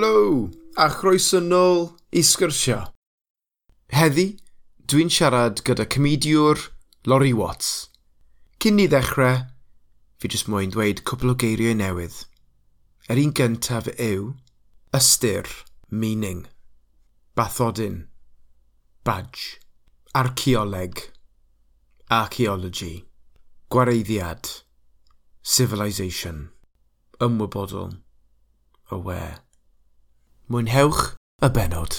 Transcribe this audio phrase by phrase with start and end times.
[0.00, 2.78] Helo, a chroeso nôl i sgyrsio.
[3.92, 4.38] Heddi,
[4.88, 6.56] dwi'n siarad gyda comediwr
[7.04, 7.90] Lori Watts.
[8.64, 9.42] Cyn ni ddechrau,
[10.16, 12.16] fi jyst moyn dweud cwbl o geiriau newydd.
[13.12, 14.30] Yr un gyntaf yw
[14.96, 15.52] ystyr,
[15.92, 16.46] meaning,
[17.36, 18.06] bathodyn,
[19.04, 19.60] badge,
[20.16, 21.04] archeoleg,
[22.08, 23.04] archaeology,
[23.68, 24.48] gwareiddiad,
[25.44, 26.46] civilization,
[27.20, 27.98] ymwybodol,
[28.88, 29.44] aware.
[30.50, 31.92] Mwynhewch y benod.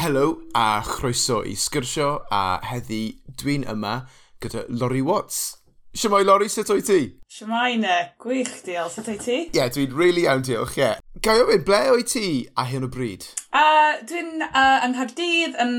[0.00, 4.06] Helo a chroeso i sgyrsio a heddi dwi'n yma
[4.40, 5.58] gyda Lori Watts.
[5.92, 7.02] Siamai Lori, sut o'i ti?
[7.28, 9.38] Siamai ne, gwych diolch, sut o'i ti?
[9.50, 10.86] Ie, yeah, dwi'n really iawn diolch, ie.
[10.86, 11.04] Yeah.
[11.20, 12.26] Gai ofyn, ble o'i ti
[12.56, 13.28] a hyn o bryd?
[13.52, 15.76] Uh, dwi'n uh, yng Nghaerdydd yn,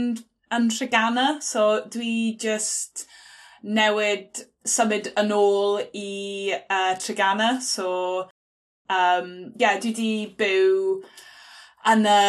[0.53, 3.07] yn Trigana, so dwi just
[3.65, 8.27] newid symud yn ôl i uh, Treganna, so
[8.89, 10.99] um, yeah, dwi di byw
[11.93, 12.19] yn y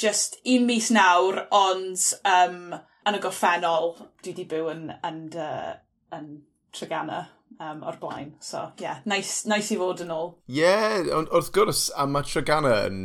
[0.00, 3.92] just un mis nawr, ond um, yn y gorffennol
[4.24, 5.74] dwi di byw yn, yn, uh,
[6.16, 6.30] yn
[6.76, 7.24] Treganna
[7.58, 8.34] um, o'r blaen.
[8.40, 10.34] So, yeah, nice, nice i fod yn ôl.
[10.50, 13.02] Ie, yeah, ond wrth gwrs, a mae Treganna yn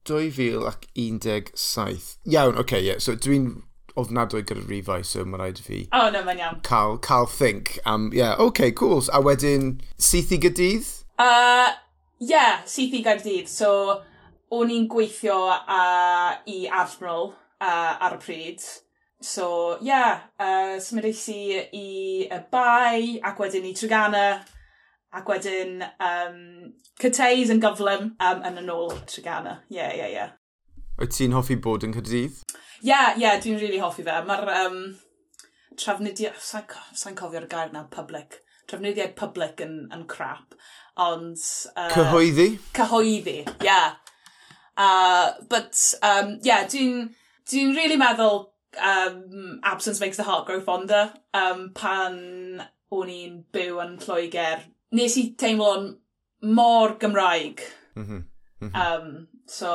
[0.05, 2.17] 2017.
[2.25, 2.97] Iawn, oce, okay, yeah.
[2.97, 3.63] So, dwi'n
[3.97, 5.87] ofnadwy gyda rifau, so mae rhaid i fi...
[5.93, 6.61] Oh, no, mae'n iawn.
[6.65, 8.07] Cael, cael think am...
[8.07, 9.03] Um, yeah, oce, okay, cool.
[9.13, 10.85] A wedyn, syth i gydydd?
[11.21, 11.69] Uh,
[12.19, 13.47] yeah, syth i gydydd.
[13.49, 14.01] So,
[14.55, 18.67] o'n i'n gweithio uh, i Admiral uh, ar y pryd.
[19.19, 21.41] So, ie, yeah, uh, symudais i
[21.73, 21.87] i
[22.29, 24.27] y bai, ac wedyn i Trigana,
[25.17, 26.37] ac wedyn um,
[27.01, 29.59] Cyteis yn gyflym um, yn yn ôl Trigana.
[29.71, 30.15] Ie, yeah, ie, yeah, ie.
[30.19, 30.35] Yeah.
[31.01, 32.37] Wyt ti'n hoffi bod yn Cydydd?
[32.37, 34.21] Ie, yeah, ie, yeah, dwi'n really hoffi fe.
[34.29, 34.81] Mae'r um,
[35.77, 38.43] trafnidiau, sa'n sa cofio'r gair na, public.
[38.69, 40.57] Trafnidiau public yn, yn crap,
[41.01, 41.37] ond...
[41.73, 42.51] Uh, cyhoeddi?
[42.77, 43.57] Cyhoeddi, ie.
[43.65, 43.95] Yeah.
[44.77, 45.73] Uh, but,
[46.03, 47.09] um, yeah, dwi'n
[47.49, 51.13] dwi really meddwl um, absence makes the heart grow fonder.
[51.33, 55.89] Um, pan o'n i'n byw yn Lloegr, nes i teimlo'n
[56.55, 57.63] mor Gymraeg.
[57.95, 58.23] Mm -hmm.
[58.61, 58.75] Mm -hmm.
[58.83, 59.73] Um, so,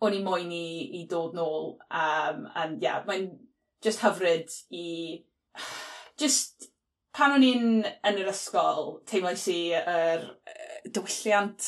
[0.00, 0.66] o'n i moyn i,
[1.00, 1.76] i dod nôl.
[1.90, 3.30] Um, and yeah, mae'n
[3.82, 5.24] just hyfryd i...
[6.20, 6.70] Just
[7.16, 11.64] pan o'n i'n yn yr ysgol, teimlais i yr er, er, dywylliant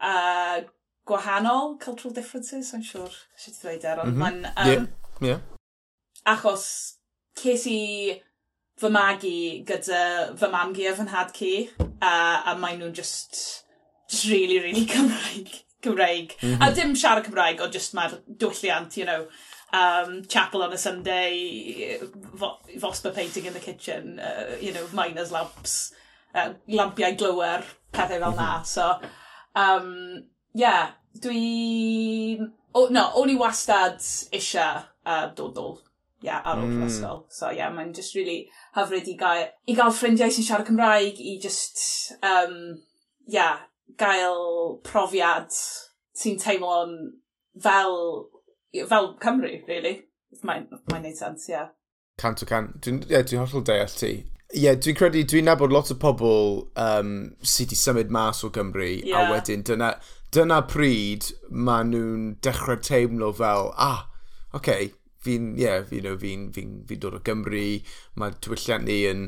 [0.00, 0.62] uh,
[1.06, 4.22] gwahanol, cultural differences, I'm sure, sut i ddweud er, ond mm -hmm.
[4.22, 4.44] mae'n...
[4.56, 4.86] Um, yeah.
[5.20, 5.40] yeah.
[6.24, 6.66] Achos
[7.34, 7.80] ces i
[8.80, 10.02] fy magu gyda
[10.38, 11.52] fy mamgu a fy nhad ci,
[12.00, 12.12] a,
[12.46, 13.64] a maen nhw'n just,
[14.10, 15.50] just really, really Cymraeg.
[15.82, 16.36] Cymraeg.
[16.40, 16.62] Mm -hmm.
[16.62, 16.74] A mhm.
[16.74, 19.26] dim siarad Cymraeg, ond just mae'r dwylliant, you know,
[19.72, 21.98] um, chapel on a Sunday,
[22.34, 25.92] vo Vosper painting in the kitchen, uh, you know, miners lamps,
[26.34, 28.36] uh, lampiau glywer, pethau fel mhm.
[28.36, 28.62] na.
[28.62, 29.00] So,
[29.54, 32.40] um, yeah, dwi...
[32.72, 34.00] O, no, o'n i wastad
[34.32, 35.76] eisiau uh, dodol
[36.22, 36.86] yeah, ar ôl mm.
[36.86, 37.24] ysgol.
[37.28, 38.46] So yeah, mae'n just really
[38.76, 41.82] hyfryd i gael, i gael ffrindiau sy'n siarad Cymraeg, i just,
[42.24, 42.78] um,
[43.26, 43.66] yeah,
[44.00, 45.52] gael profiad
[46.16, 46.96] sy'n teimlo'n
[47.60, 47.96] fel,
[48.88, 49.98] fel Cymru, really.
[50.42, 51.56] Mae'n mae neud sens, ia.
[51.58, 51.72] Yeah.
[52.22, 52.78] Cant o cant.
[52.84, 54.14] Dwi'n yeah, dwi hollol deall ti.
[54.52, 58.52] Ie, yeah, dwi'n credu, dwi'n nabod lot o pobl um, sydd wedi symud mas o
[58.52, 59.26] Gymru, yeah.
[59.26, 59.94] a wedyn dyna,
[60.32, 64.06] dyna pryd maen nhw'n dechrau teimlo fel, ah,
[64.52, 64.92] oce, okay,
[65.22, 67.66] fi'n, ie, yeah, fi'n fi fi fi dod o Gymru,
[68.18, 69.26] mae diwylliant ni yn,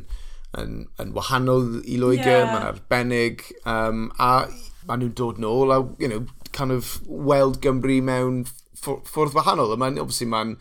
[0.61, 2.49] yn, yn wahanol i Loegr, yeah.
[2.51, 4.47] mae'n arbennig, um, a
[4.89, 6.25] maen nhw'n dod nôl a, you know,
[6.55, 8.45] kind of weld Gymru mewn
[8.85, 9.75] ffwrdd wahanol.
[9.75, 10.57] A mae'n, obviously, mae'n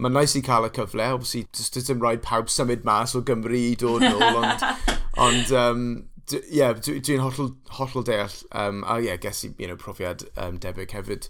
[0.00, 3.60] mae'n nice i cael y cyfle, obviously, just dim rhaid pawb symud mas o Gymru
[3.60, 4.64] i dod nôl, ond,
[5.26, 5.84] ond um,
[6.32, 8.32] Ie, yeah, dwi'n dwi hollol, hollol deall.
[8.52, 11.28] Um, a ie, yeah, ges i you know, profiad um, debyg hefyd.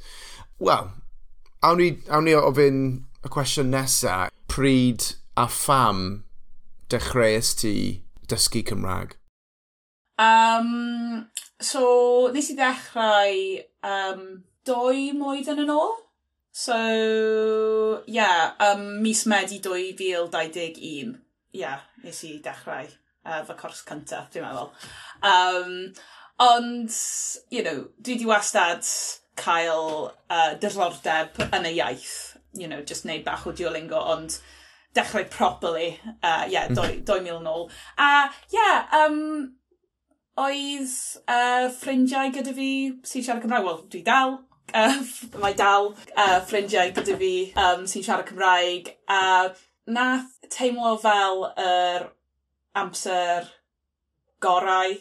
[0.63, 0.93] Wel,
[1.67, 2.79] awn ni, awn ni ofyn
[3.25, 4.31] y cwestiwn nesaf.
[4.53, 6.23] Pryd a pham
[6.93, 7.75] dechreuais ti
[8.31, 9.17] dysgu Cymraeg?
[10.19, 11.27] Um,
[11.59, 13.39] so, nes i ddechrau
[13.83, 14.27] um,
[14.69, 15.97] doi mlwyddyn yn ôl.
[16.55, 16.77] So,
[18.07, 20.79] ie, yeah, um, mis Medi 2021.
[20.79, 22.87] Ie, yeah, nes i ddechrau
[23.25, 24.71] uh, fy cwrs cyntaf, dwi'n meddwl.
[25.25, 25.75] Um,
[26.45, 27.01] ond,
[27.51, 28.87] you know, dwi di wastad
[29.41, 32.15] cael uh, diddordeb yn y iaith.
[32.55, 34.39] You know, just neud bach o diolingo, ond
[34.95, 37.71] dechrau properly, uh, yeah, 2000 nôl.
[37.99, 39.57] A, uh, yeah, um,
[40.39, 40.95] oedd
[41.31, 42.71] uh, ffrindiau gyda fi
[43.07, 43.67] sy'n siarad Cymraeg.
[43.67, 44.39] Wel, dwi dal.
[44.75, 44.97] Uh,
[45.43, 48.95] mae dal uh, ffrindiau gyda fi um, sy'n siarad Cymraeg.
[49.11, 52.07] A uh, nath teimlo fel yr er
[52.75, 53.49] amser
[54.43, 54.95] gorau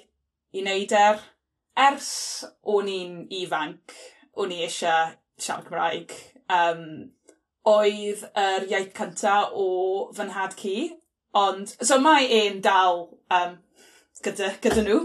[0.53, 1.21] i wneud er.
[1.73, 2.11] Ers
[2.69, 3.95] o'n i'n ifanc,
[4.37, 6.13] o'n i eisiau siarad Cymraeg.
[6.53, 6.83] Um,
[7.69, 9.67] oedd yr iaith cynta o
[10.13, 10.75] fy nhad ci.
[11.33, 13.57] Ond, so mae ein dal um,
[14.23, 14.99] gyda, gyda nhw.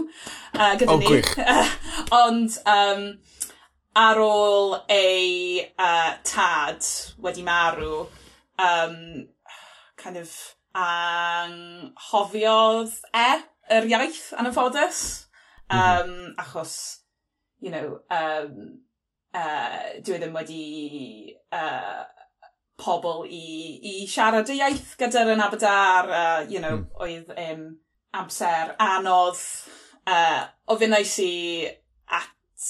[0.53, 1.23] Uh, gyda oh, ni.
[2.21, 3.03] ond um,
[3.97, 6.85] ar ôl ei uh, tad
[7.23, 8.05] wedi marw,
[8.61, 8.99] um,
[9.97, 10.37] kind of
[10.77, 12.51] anghofiodd
[13.15, 13.41] e
[13.75, 15.27] yr iaith, anafodus.
[15.69, 15.89] Um, mhm.
[15.89, 16.35] mm -hmm.
[16.37, 16.73] Achos,
[17.59, 18.53] you know, um,
[19.33, 20.63] uh, dwi ddim wedi
[21.29, 22.03] e, uh,
[22.79, 26.87] pobl i, i siarad y iaith gyda'r yn abadar, uh, you know, mm.
[27.03, 27.79] oedd um,
[28.11, 29.37] amser anodd.
[30.07, 31.69] E, uh, ofynnais i
[32.07, 32.65] at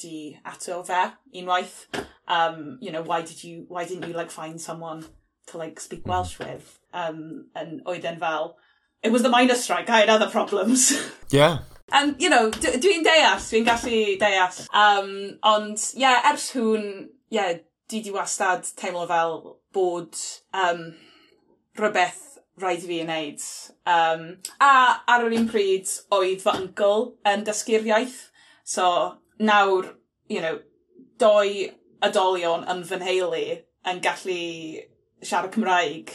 [0.00, 1.86] di ato fe unwaith.
[2.26, 5.04] Um, you know, why did you, why didn't you like find someone
[5.46, 6.10] to like speak hmm.
[6.10, 6.79] Welsh with?
[6.92, 8.56] um, and oedd e'n fel,
[9.02, 10.92] it was the minor strike, I had other problems.
[11.30, 11.58] yeah.
[11.92, 14.58] And, you know, dwi'n deall, dwi'n gallu deall.
[14.72, 17.58] Um, ond, yeah, ers hwn, yeah,
[17.90, 20.14] di di wastad teimlo fel bod
[20.54, 20.92] um,
[21.78, 23.46] rhywbeth rhaid i fi wneud.
[23.90, 24.24] Um,
[24.62, 28.20] a ar yr un pryd, oedd fy uncle yn dysgu'r iaith.
[28.62, 28.86] So,
[29.42, 29.94] nawr,
[30.30, 30.60] you know,
[31.18, 31.72] doi
[32.06, 33.44] adolion yn fy nheulu
[33.90, 34.40] yn gallu
[35.24, 36.12] siarad Cymraeg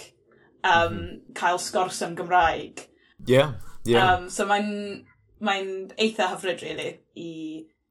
[0.65, 1.33] um, mm -hmm.
[1.37, 2.87] cael sgors am Gymraeg.
[3.27, 3.53] Yeah,
[3.85, 4.15] yeah.
[4.15, 5.05] Um, so mae'n
[5.39, 5.63] mae
[5.97, 7.31] eitha hyfryd, really, i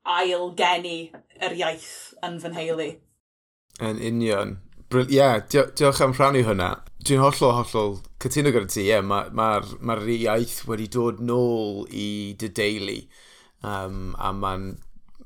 [0.04, 0.98] ail geni
[1.40, 2.88] yr iaith yn fy nheulu.
[3.82, 4.56] Yn union.
[4.94, 6.70] Ie, yeah, diolch am rhannu hwnna.
[7.04, 11.20] Dwi'n hollol, hollol cytuno gyda ti, ie, yeah, mae'r ma, ma, ma iaith wedi dod
[11.20, 12.08] nôl i
[12.40, 12.98] dy deulu.
[13.64, 14.68] Um, a mae'n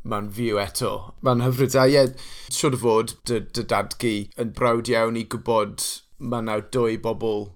[0.08, 0.92] ma'n fyw eto.
[1.26, 5.26] Mae'n hyfryd a ie, yeah, siwr o fod dy, dy dadgu yn brawd iawn i
[5.30, 5.84] gwybod
[6.18, 7.48] mae nawr dwy bobl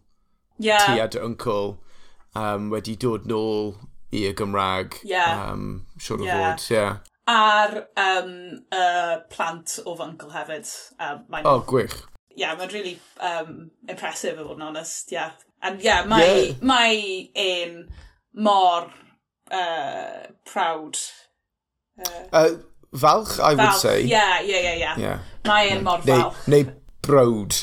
[0.59, 0.87] yeah.
[0.87, 1.79] tua dy uncle
[2.39, 3.75] um, wedi dod nôl
[4.13, 4.99] i'r Gymraeg.
[5.09, 5.51] Yeah.
[5.51, 6.43] Um, siwr o yeah.
[6.43, 7.01] fod, yeah.
[7.33, 8.33] A'r um,
[8.75, 10.69] uh, plant o fy uncle hefyd.
[10.99, 11.47] Um, mae'n...
[11.49, 12.03] Oh, gwych.
[12.37, 15.39] Yeah, mae'n really um, impressive, i fod yn onest, yeah.
[15.63, 16.67] And yeah, mae, yeah.
[16.67, 17.77] mae un
[18.35, 18.91] mor
[19.53, 20.99] uh, proud.
[22.01, 22.49] Uh, uh,
[22.93, 23.97] falch, I falch, would say.
[24.03, 24.99] Yeah, yeah, yeah, yeah.
[24.99, 25.19] yeah.
[25.47, 26.47] Mae un mor falch.
[26.49, 27.55] Neu, neu browd.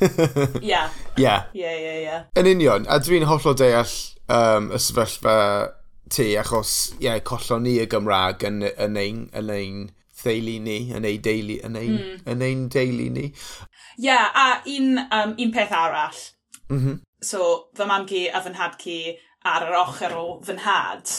[0.62, 0.90] yeah.
[1.16, 1.44] Yeah.
[1.52, 2.24] Yeah, yeah, ie.
[2.38, 3.94] Yn union, a dwi'n hollol deall
[4.28, 5.36] um, y sefyllfa
[6.10, 9.86] ti, achos ie, yeah, collon ni y Gymraeg yn, yn ein, yn ein
[10.18, 12.24] theulu ni, yn ein deulu, yn ein, mm.
[12.34, 13.28] yn ein deulu ni.
[13.30, 16.20] Ie, yeah, a un, um, un peth arall.
[16.68, 17.00] Mm -hmm.
[17.24, 18.98] So, fy mam gi a fy nhad ci
[19.48, 21.10] ar yr ochr o fy nhad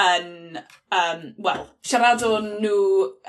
[0.00, 0.58] yn,
[0.94, 2.80] um, wel, siaradon nhw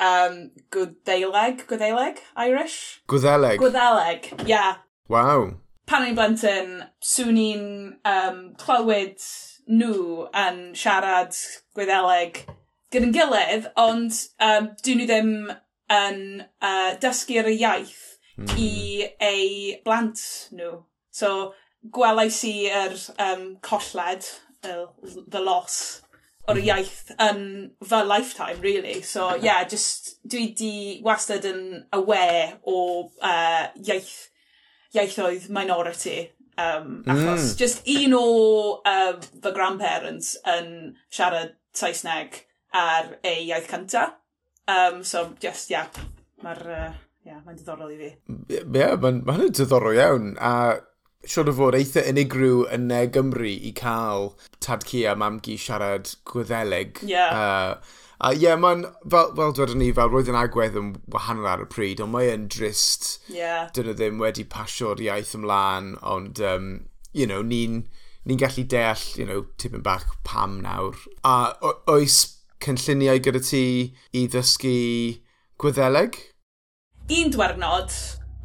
[0.10, 0.42] um,
[0.74, 3.00] gwddeileg, gwddeileg, Irish?
[3.10, 3.58] Gwddelig.
[3.62, 4.50] Gwddelig, ia.
[4.52, 4.76] Yeah.
[5.12, 5.50] Waw.
[5.88, 7.68] Pan o'n i'n blentyn, swn i'n
[8.12, 9.24] um, clywed
[9.68, 11.36] nhw yn siarad
[11.76, 12.44] gwyddeleg
[12.92, 15.32] gyda'n gilydd, ond um, dyn nhw ddim
[15.92, 16.20] yn
[16.64, 18.52] uh, dysgu'r iaith mm.
[18.60, 20.24] i ei blant
[20.56, 20.82] nhw.
[21.12, 21.54] So,
[21.94, 24.28] gwelais i yr um, colled,
[24.64, 24.88] the,
[25.28, 26.02] the loss,
[26.48, 26.66] o'r mhm.
[26.70, 27.44] iaith yn
[27.84, 29.02] fy lifetime really.
[29.02, 30.74] So yeah, just dwi 'di
[31.06, 32.80] wastad yn aware o
[33.22, 34.16] uh, iaith
[34.96, 37.54] iaithoedd minority Um, achos...
[37.54, 37.58] Mm.
[37.58, 39.14] just un o uh,
[39.44, 40.70] fy grandparents yn
[41.14, 42.40] siarad Saesneg
[42.74, 44.08] ar ei iaith cynta.
[44.68, 45.86] Um, so just, yeah,
[46.44, 46.64] mae'r...
[46.66, 46.96] Uh,
[47.28, 48.10] yeah, mae'n diddorol i fi.
[48.50, 50.34] Ie, yeah, mae'n ma diddorol iawn.
[50.42, 50.54] A
[51.26, 54.34] siwr o fod eitha unigryw yn uh, Gymru i cael
[54.64, 57.02] tadcu a mamgu siarad gwyddelig.
[57.08, 57.34] Yeah.
[57.34, 61.50] Uh, a ie, yeah, mae'n, fel, fel dwedon ni, fel roedd yn agwedd yn wahanol
[61.52, 63.68] ar y pryd, ond mae'n drist, yeah.
[63.76, 66.72] dyn nhw ddim wedi pasio'r iaith ymlaen, ond, um,
[67.14, 67.84] you know, ni'n
[68.28, 70.98] ni gallu deall, you know, tipyn bach pam nawr.
[71.24, 71.54] A
[71.94, 72.18] oes
[72.64, 73.64] cynlluniau gyda ti
[74.18, 74.78] i ddysgu
[75.62, 76.18] gwyddelig?
[77.14, 77.94] Un dwernod,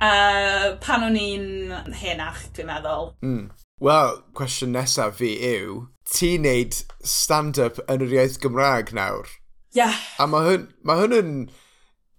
[0.03, 3.13] Uh, pan o'n i'n henach, dwi'n meddwl.
[3.23, 3.45] Mm.
[3.83, 5.77] Wel, cwestiwn nesaf fi yw,
[6.11, 9.31] ti'n neud stand-up yn yr iaith Gymraeg nawr?
[9.73, 9.79] Ie.
[9.79, 10.01] Yeah.
[10.19, 11.33] A mae hwn, ma hwn yn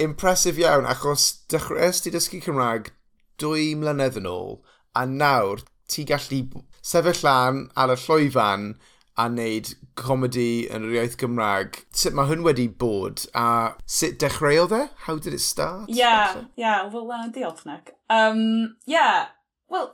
[0.04, 2.94] impresif iawn, achos dechreuais ti dysgu Cymraeg
[3.42, 4.62] dwy mlynedd yn ôl,
[4.96, 8.70] a nawr ti'n gallu sefyll lan ar y llwyfan
[9.18, 11.84] a wneud comedi yn yr iaith Gymraeg.
[11.94, 13.46] Sut mae hwn wedi bod a
[13.86, 14.82] sut dechreuodd e?
[15.06, 15.90] How did it start?
[15.92, 17.94] Ie, yeah, ie, yeah, wel, uh, diolch nac.
[18.10, 19.28] Um, yeah,
[19.70, 19.92] wel,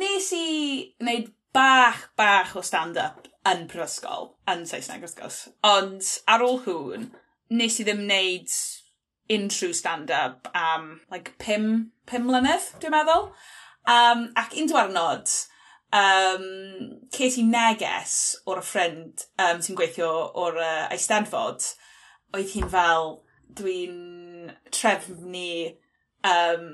[0.00, 0.46] nes i
[1.02, 5.40] wneud bach, bach o stand-up yn prifysgol, yn Saesneg wrth gwrs.
[5.66, 7.10] Ond ar ôl hwn,
[7.52, 8.56] nes i ddim wneud
[9.32, 13.32] unrhyw stand-up am, like, pum, pum mlynedd, dwi'n meddwl.
[13.82, 15.32] Um, ac un diwrnod,
[15.92, 16.46] um,
[17.12, 18.16] ces i neges
[18.48, 20.10] o'r ffrind um, sy'n gweithio
[20.42, 21.68] o'r uh, Eisteddfod,
[22.32, 23.16] oedd hi'n fel,
[23.58, 25.48] dwi'n trefnu
[26.28, 26.68] um,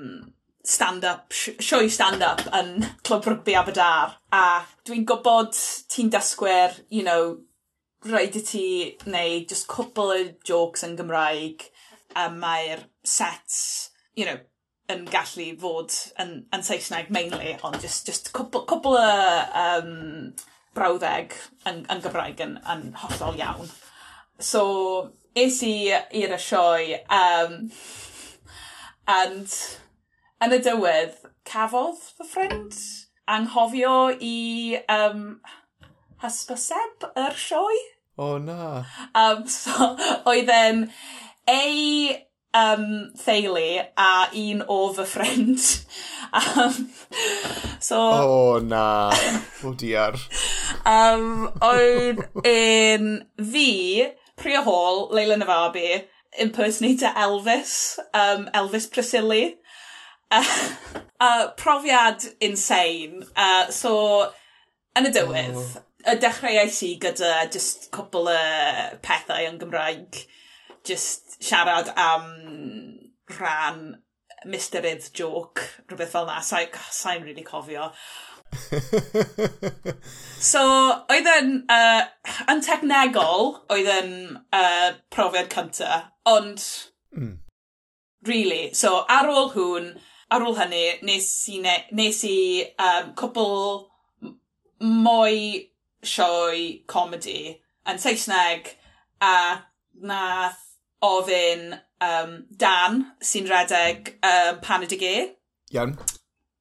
[0.63, 5.57] stand-up, sioe stand-up yn Clwb Rygbi Abadar, a dwi'n gwybod
[5.91, 7.39] ti'n dysgwyr, you know,
[8.07, 8.65] rhaid i ti
[9.11, 11.67] neu just cwpl o jokes yn Gymraeg,
[12.15, 14.39] a mae'r sets, you know,
[14.89, 19.09] yn gallu fod yn, yn Saesneg mainly, ond just, just cwbl, cwbl y
[19.63, 19.91] um,
[20.77, 21.35] brawddeg
[21.69, 23.69] yn, yn Gymraeg yn, yn hollol iawn.
[24.39, 24.63] So,
[25.37, 27.69] es i i'r sioe, um,
[29.09, 29.55] and
[30.45, 31.19] yn y dywydd,
[31.49, 32.81] cafodd fy ffrind
[33.29, 35.25] anghofio i um,
[36.23, 37.81] hysbyseb yr sioe.
[38.19, 38.85] O oh, na.
[39.15, 39.93] Um, so,
[40.29, 40.87] oedd e'n
[41.49, 42.17] ei
[42.53, 45.65] um, theulu a un o fy ffrind.
[46.33, 46.89] um,
[47.79, 47.99] so...
[47.99, 49.11] O oh, na,
[49.63, 50.17] o diar.
[50.85, 53.69] um, oedd yn fi,
[54.39, 56.05] Priya Hall, Leila Nefabi,
[56.39, 59.57] impersonator Elvis, um, Elvis Priscilli.
[60.31, 60.45] Uh,
[61.19, 63.23] uh, profiad insane.
[63.35, 64.31] Uh, so,
[64.97, 65.79] yn y dywydd, oh.
[66.09, 68.39] y dechreuais i gyda just cwbl o
[69.05, 70.23] pethau yn Gymraeg.
[70.87, 72.99] Just siarad am
[73.37, 74.01] rhan
[74.45, 77.91] Mr Idd joke, rhywbeth fel na, sa'n sa really cofio.
[80.51, 80.63] so,
[81.11, 82.05] oedd yn, uh,
[82.49, 84.13] yn technegol, oedd yn
[84.55, 86.63] uh, profiad cynta, ond,
[87.15, 87.35] mm.
[88.27, 89.91] really, so ar ôl hwn,
[90.31, 92.39] ar ôl hynny, nes i, ne, nes i
[92.79, 93.85] um, cwbl
[94.79, 95.67] mwy
[96.05, 98.73] sioe comedy yn Saesneg,
[99.19, 99.35] a
[99.99, 100.68] nath
[101.05, 105.15] ofyn um, Dan, sy'n redeg um, Paned y Ge.
[105.73, 105.97] Iawn.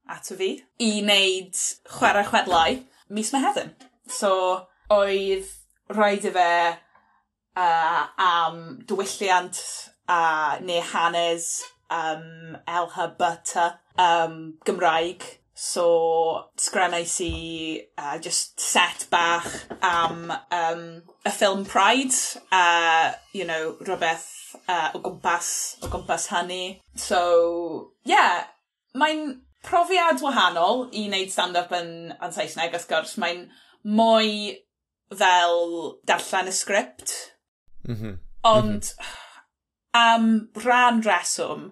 [0.08, 0.54] Ato fi.
[0.80, 2.82] I wneud chwarae chwedlau
[3.14, 3.74] mis Mehefin.
[4.08, 4.32] So,
[4.92, 5.48] oedd
[5.92, 6.52] rhaid i fe
[7.58, 9.58] uh, am diwylliant
[10.08, 11.50] a, uh, neu hanes
[11.90, 13.66] um, LHBT
[14.00, 15.26] um, Gymraeg
[15.58, 19.48] So sgrennais i uh, just set bach
[19.82, 20.84] am um,
[21.26, 22.14] y ffilm Pride
[22.52, 25.48] uh, you know rhywbeth uh, o gwmpas
[25.82, 26.78] o gwmpas hynny.
[26.94, 28.44] So yeah,
[28.94, 33.16] mae'n profiad wahanol i wneud stand up yn yn Saesneg wrth gwrs.
[33.18, 33.48] Mae'n
[33.82, 34.30] mwy
[35.10, 37.16] fel darllen y sgript.
[37.88, 38.14] Mm -hmm.
[38.46, 38.94] ond
[39.98, 41.68] am ran reswm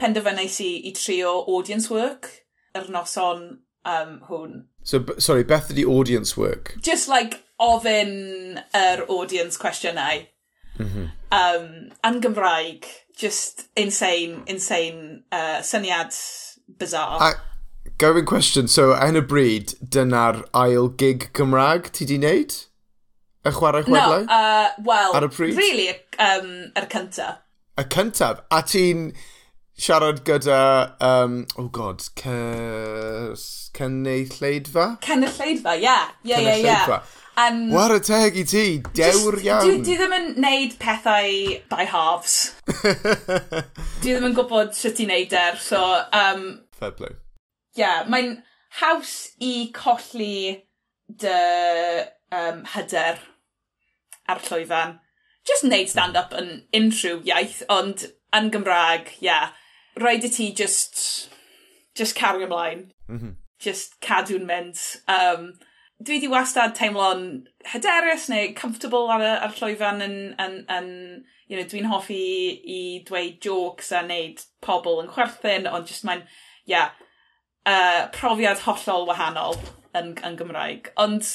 [0.00, 2.45] penderfynais i i trio audience work
[2.76, 3.42] yr noson
[3.86, 4.64] um, hwn.
[4.82, 6.76] So, sorry, beth ydi audience work?
[6.82, 10.26] Just like ofyn yr er audience cwestiynau.
[10.76, 11.10] Mm -hmm.
[11.32, 11.68] um,
[12.04, 16.14] yn Gymraeg, just insane, insane uh, syniad
[16.66, 17.18] bizarre.
[17.20, 17.34] A,
[17.98, 22.58] gofyn cwestiwn, so yn y bryd, dyna'r ail gig Cymraeg ti di wneud?
[23.46, 24.26] Y chwarae chwedlau?
[24.26, 27.40] No, uh, well, really, um, yr er cyntaf.
[27.78, 28.44] Y cyntaf?
[28.50, 29.12] A ti'n
[29.76, 32.00] siarad gyda, um, oh god,
[33.76, 34.98] Cenneilleidfa?
[35.04, 35.96] Cenneilleidfa, ie.
[36.24, 37.00] Ie, ie, ie.
[37.36, 39.66] Um, War y teg i ti, dewr iawn.
[39.66, 42.36] Dwi, dwi ddim yn neud pethau by halves.
[44.00, 45.80] dwi ddim yn gwybod sut i neud er, so...
[46.16, 47.12] Um, Fair play.
[47.76, 48.38] Ie, yeah, mae'n
[48.80, 49.12] haws
[49.44, 50.64] i colli
[51.06, 51.36] dy
[52.32, 53.20] um, hyder
[54.26, 54.96] ar llwyfan.
[55.46, 59.28] Just neud stand-up yn unrhyw iaith, ond yn Gymraeg, ie.
[59.28, 59.52] Yeah
[60.00, 61.30] rhaid i ti just,
[61.94, 62.90] just cario ymlaen.
[63.08, 63.34] Mm -hmm.
[63.58, 64.78] Just cadw'n mynd.
[65.08, 65.54] Um,
[66.04, 70.90] dwi di wastad teimlo'n hyderus neu comfortable ar ar llwyfan yn, yn, yn
[71.48, 72.20] you know, dwi'n hoffi
[72.76, 76.26] i dweud jokes a wneud pobl yn chwerthin, ond just mae'n,
[76.66, 76.90] yeah,
[77.66, 79.58] uh, profiad hollol wahanol
[79.96, 80.90] yn, yn Gymraeg.
[81.00, 81.28] Ond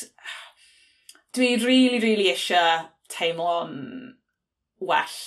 [1.34, 3.78] dwi really, really eisiau teimlo'n
[4.80, 5.18] well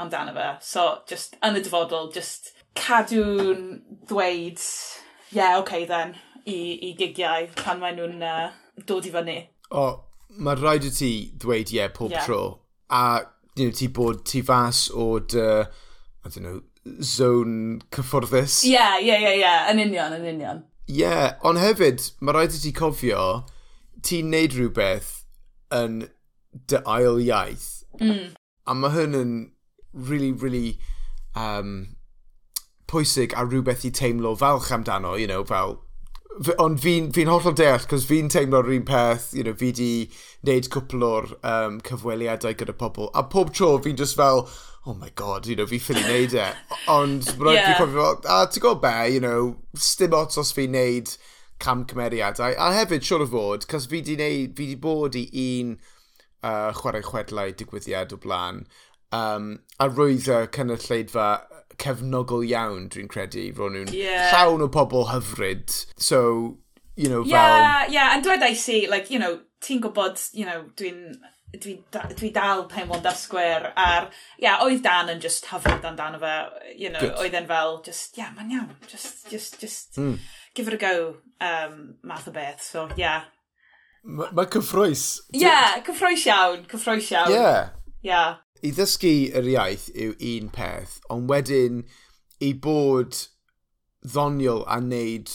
[0.00, 0.48] amdano fe.
[0.64, 6.56] So, just, yn y dyfodol, just cadw'n dweud, ie, yeah, okay then, i,
[6.88, 8.50] i gigiau pan maen nhw'n uh,
[8.88, 9.38] dod i fyny.
[9.72, 9.86] O,
[10.42, 12.26] mae rhaid i ti ddweud ie yeah, pob yeah.
[12.26, 12.42] tro.
[12.92, 13.22] A
[13.56, 15.64] you know, ti bod ti fas o dy,
[16.24, 16.60] I don't know,
[17.02, 18.62] zone cyfforddus.
[18.68, 20.62] Ie, ie, ie, ie, yn union, yn union.
[20.88, 23.26] Ie, yeah, ond hefyd, mae rhaid i ti cofio,
[24.02, 25.12] ti'n neud rhywbeth
[25.72, 26.02] yn
[26.68, 27.68] dy ail iaith.
[28.00, 28.32] Mm.
[28.66, 29.34] A mae hyn yn
[29.92, 30.78] really, really
[31.36, 31.94] um,
[32.92, 35.80] pwysig a rhywbeth i teimlo falch amdano, you know, fel...
[36.56, 39.88] Ond fi'n fi, fi hollol deall, cos fi'n teimlo'r un peth, you know, fi di
[40.46, 44.46] wneud cwpl o'r um, cyfweliadau gyda pobl, a pob tro fi'n just fel,
[44.86, 46.46] oh my god, you know, fi ffili wneud e.
[46.92, 47.68] Ond rhaid yeah.
[47.68, 51.12] fi'n cofio fel, a ti'n gwybod be, you know, stym ots os fi'n wneud
[51.62, 52.56] cam cymeriadau.
[52.56, 56.72] A hefyd, siwr o fod, cos fi di, neud, fi di bod i un uh,
[56.80, 58.64] chwarae chwedlau digwyddiad o blaen,
[59.14, 61.28] um, a roedd y cynulleidfa
[61.80, 63.48] cefnogol iawn, dwi'n credu.
[63.56, 64.30] Ro'n nhw'n yeah.
[64.32, 65.72] llawn o pobl hyfryd.
[65.96, 66.58] So,
[66.96, 67.32] you know, fel...
[67.32, 68.54] Yeah, yeah, and dweud i
[68.90, 71.14] like, you know, ti'n gwybod, you know, dwi'n
[71.56, 74.08] dwi, da, dwi dal pen Wanda Square a'r,
[74.38, 76.36] ia, yeah, oedd Dan yn just hyfryd amdano fe,
[76.76, 77.18] you know, Good.
[77.20, 80.16] oedd e'n fel, just, ia, yeah, mae'n iawn, just, just, just, mm.
[80.54, 83.04] give it a go, um, math o beth, so, ia.
[83.04, 83.30] Yeah.
[84.02, 85.04] Mae ma cyffroes.
[85.30, 87.30] Ie, yeah, cyffroes iawn, cyffroes iawn.
[87.30, 87.38] Ie.
[87.38, 87.68] Yeah.
[88.02, 91.82] Yeah i ddysgu yr iaith yw un peth, ond wedyn
[92.42, 93.18] i bod
[94.02, 95.30] ddoniol a wneud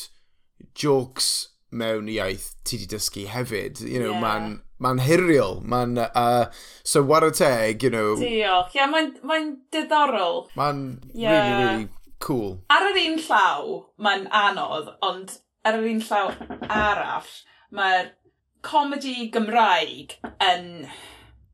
[0.78, 1.30] jokes
[1.72, 3.82] mewn iaith ti wedi dysgu hefyd.
[3.84, 4.22] You know, yeah.
[4.24, 4.48] Mae'n
[4.80, 5.60] ma, n, ma hiriol.
[5.64, 5.98] Mae'n...
[6.08, 6.48] Uh,
[6.84, 8.16] so, wara teg, you know...
[8.20, 8.76] Diolch.
[8.76, 9.40] Ie, yeah, mae'n ma
[9.76, 10.46] diddorol.
[10.60, 11.36] Mae'n yeah.
[11.36, 11.90] really, really
[12.24, 12.56] cool.
[12.74, 15.36] Ar yr un llaw, mae'n anodd, ond
[15.68, 16.32] ar yr un llaw
[16.72, 17.36] arall,
[17.76, 18.14] mae'r
[18.66, 20.88] comedi Gymraeg yn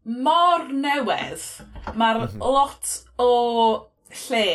[0.03, 1.43] mor newydd,
[1.95, 2.39] mae'r mhm.
[2.43, 3.33] lot o
[4.27, 4.47] lle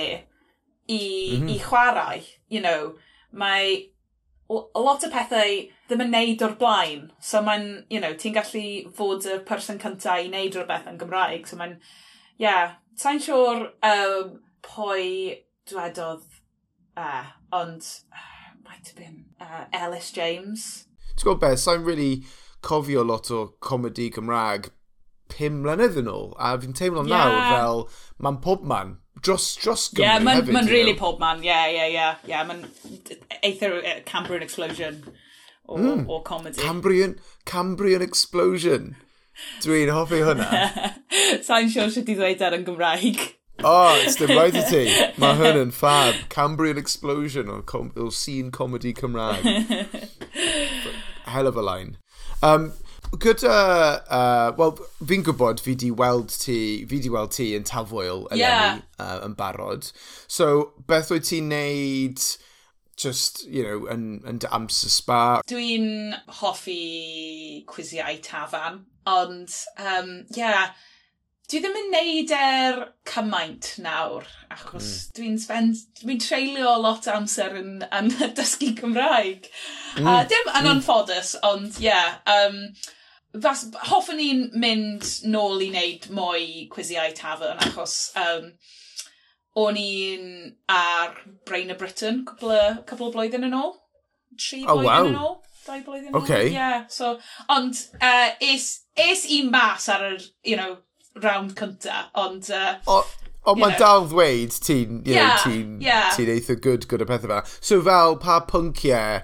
[0.89, 1.51] i, mm -hmm.
[1.51, 1.63] i mhm.
[1.65, 2.95] chwarae, you know,
[3.31, 3.91] mae
[4.49, 5.57] a lot o pethau
[5.89, 7.11] ddim yn neud o'r blaen.
[7.21, 8.65] So mae'n, you know, ti'n gallu
[8.97, 11.47] fod y person cyntaf i neud rhywbeth yn Gymraeg.
[11.49, 11.77] So mae'n,
[12.41, 16.25] yeah, sa'n siŵr um, pwy dwedodd,
[16.97, 18.25] uh, e, ond uh,
[18.65, 20.89] might have been uh, Ellis James.
[21.13, 22.25] Ti'n gwybod beth, sa'n really
[22.65, 24.73] cofio lot o comedi Gymraeg
[25.33, 27.29] pum mlynedd yn ôl, a fi'n teimlo yeah.
[27.29, 27.85] nawr fel,
[28.25, 30.55] mae'n pob man, dros, dros Gymru yeah, man, hefyd.
[30.57, 31.03] Mae'n really know.
[31.03, 32.11] pob man, ie, ie, ie.
[32.31, 32.65] Ie, mae'n
[33.43, 35.03] eitha e, Cambrian Explosion
[35.69, 36.07] o, mm.
[36.09, 36.63] o comedy.
[36.63, 38.95] Cambrian, Cambrian Explosion.
[39.63, 40.49] Dwi'n hoffi hwnna.
[41.47, 43.21] Sa'n siŵr sure sydd wedi ddweud ar yn Gymraeg.
[43.59, 44.87] O, oh, it's the right ti.
[45.21, 46.15] Mae hwn yn fab.
[46.31, 49.47] Cambrian Explosion o, com o scene comedy Cymraeg.
[51.33, 51.97] Hell of a line.
[52.43, 52.73] Um,
[53.17, 53.55] gyda,
[54.11, 54.75] uh, wel,
[55.09, 58.83] fi'n gwybod fi di weld ti, fi di weld ti yn tafwyl eleni yeah.
[59.01, 59.89] uh, yn barod.
[60.29, 62.21] So, beth wyt ti'n neud
[62.99, 65.23] just, you know, yn, yn dy amser spa?
[65.49, 70.75] Dwi'n hoffi cwiziau tafan, ond, um, yeah,
[71.49, 75.17] dwi ddim yn neud er cymaint nawr, achos mm.
[75.17, 79.49] dwi'n spend, dwi'n treulio lot o amser yn, yn dysgu Cymraeg.
[79.97, 80.05] Mm.
[80.05, 80.31] A hmm.
[80.35, 80.71] dim yn mm.
[80.75, 82.67] anffodus, ond ie, yeah, um,
[83.37, 88.47] Fas, hoffwn ni'n mynd nôl i wneud mwy cwisiau tafern achos um,
[89.59, 90.31] o'n i'n
[90.73, 91.13] ar
[91.49, 93.75] Brain of Britain cwbl, o, cwpl o blwyddyn yn ôl.
[94.39, 95.11] Tri oh, blwyddyn wow.
[95.11, 95.37] yn ôl.
[95.67, 96.49] Dau blwyddyn yn okay.
[96.49, 96.57] ôl.
[96.57, 97.17] Yeah, so,
[97.53, 100.79] ond uh, es, es i mas ar yr, you know,
[101.21, 102.49] round cynta, ond...
[102.49, 103.03] Uh, o,
[103.49, 107.53] ond mae'n dal ddweud ti'n, yeah, ti yeah, ti eitha good, gyda pethau fel.
[107.61, 109.21] So fel pa pynciau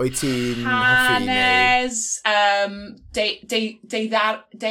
[0.00, 1.34] Wyt ti'n hoffi neu...
[1.36, 2.76] Hanes, um,
[3.12, 3.48] deiariaeth.
[3.48, 4.08] de, de,
[4.52, 4.70] de,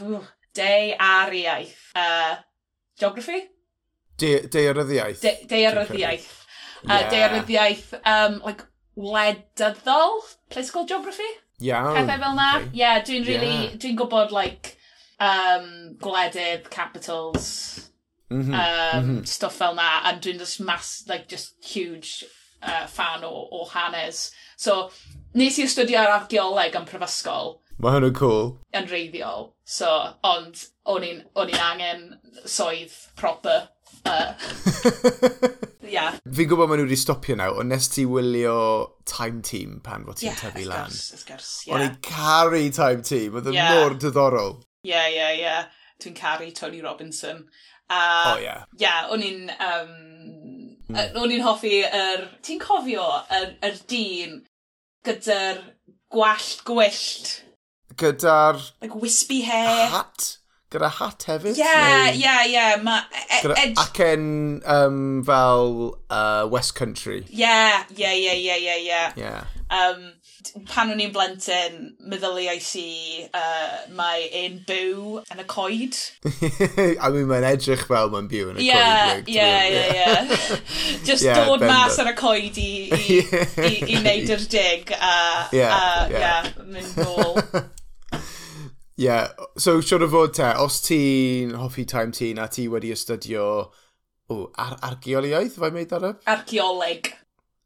[0.00, 0.20] De,
[0.54, 1.76] de ariaeth.
[1.94, 2.36] uh,
[2.98, 3.48] geography?
[4.16, 5.20] Deiryddiaeth.
[6.84, 7.10] yeah.
[7.10, 8.64] Deiryddiaeth, um, like,
[8.96, 10.20] wledyddol?
[10.50, 11.30] Political geography?
[11.60, 11.96] Iawn.
[11.96, 12.50] Pethau fel na.
[12.56, 12.68] Okay.
[12.72, 13.78] Yeah, dwi'n really, yeah.
[13.80, 14.76] dwi'n gwybod, like,
[15.20, 17.90] um, gwledydd, capitals,
[18.30, 18.54] mm -hmm.
[18.54, 19.26] um, mm -hmm.
[19.26, 22.24] stuff fel na, and dwi'n just mass, like, just huge
[22.62, 24.30] uh, fan o, o hanes.
[24.56, 24.90] So,
[25.34, 27.58] nes i astudio ar archeoleg yn prifysgol.
[27.80, 28.50] Mae hwn cool.
[28.76, 29.52] Yn reiddiol.
[29.64, 29.88] So,
[30.26, 32.08] ond o'n i'n angen
[32.44, 33.68] swydd proper.
[34.00, 34.32] Uh,
[35.84, 36.14] yeah.
[36.24, 38.54] Fi'n gwybod maen nhw wedi stopio nawr, ond nes ti wylio
[39.04, 40.88] Time Team pan fod ti'n yeah, tyfu lan.
[40.88, 41.74] Gwrs, of course, yeah.
[41.76, 43.74] O'n i'n caru Time Team, oedd yn yeah.
[43.76, 44.54] mor diddorol.
[44.86, 45.42] Ie, yeah, ie, yeah, ie.
[45.44, 45.68] Yeah.
[46.00, 47.44] Dwi'n caru Tony Robinson.
[47.90, 48.46] Uh, oh, ie.
[48.46, 48.64] yeah.
[48.72, 49.92] Ie, yeah, o'n i'n um,
[50.90, 51.20] Mm.
[51.22, 52.26] O'n i'n hoffi yr...
[52.46, 54.40] Ti'n cofio yr, yr dyn
[55.06, 55.62] gyda'r
[56.12, 57.32] gwallt gwyllt?
[58.00, 58.60] Gyda'r...
[58.82, 59.88] Like wispy hair.
[59.94, 60.36] Hat?
[60.70, 61.56] Gyda hat hefyd?
[61.58, 61.70] Ie,
[62.14, 63.72] ie, ie.
[63.82, 64.26] Ac yn
[64.62, 67.24] um, fel uh, West Country.
[67.26, 67.56] Ie,
[67.96, 69.00] ie, ie, ie, ie, ie
[70.70, 71.78] pan o'n i'n blentyn,
[72.10, 72.90] meddyliais i
[73.26, 75.98] uh, mae ein byw yn y coed.
[77.04, 79.30] I mean, mae'n edrych fel mae'n byw yn y yeah, coed.
[79.34, 80.48] Ie, ie, ie.
[81.08, 83.20] Just yeah, dod mas ar y coed i, i,
[83.68, 85.12] i, i wneud yr dig a,
[85.56, 86.24] yeah, uh, yeah.
[86.24, 87.68] Yeah, mynd nôl.
[89.00, 89.30] Yeah.
[89.56, 93.46] so siwr o fod te, os ti'n hoffi time ti a ti wedi astudio...
[94.30, 96.12] o, ar archeoliaeth, fe i ar y?
[96.30, 97.10] Archeoleg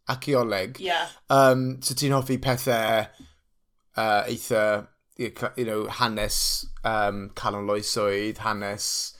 [0.08, 0.78] acioleg.
[0.78, 1.08] Yeah.
[1.30, 3.08] Um, so ti'n hoffi pethau
[3.96, 9.14] uh, eitha, you know, hanes um, Calon hanes hanes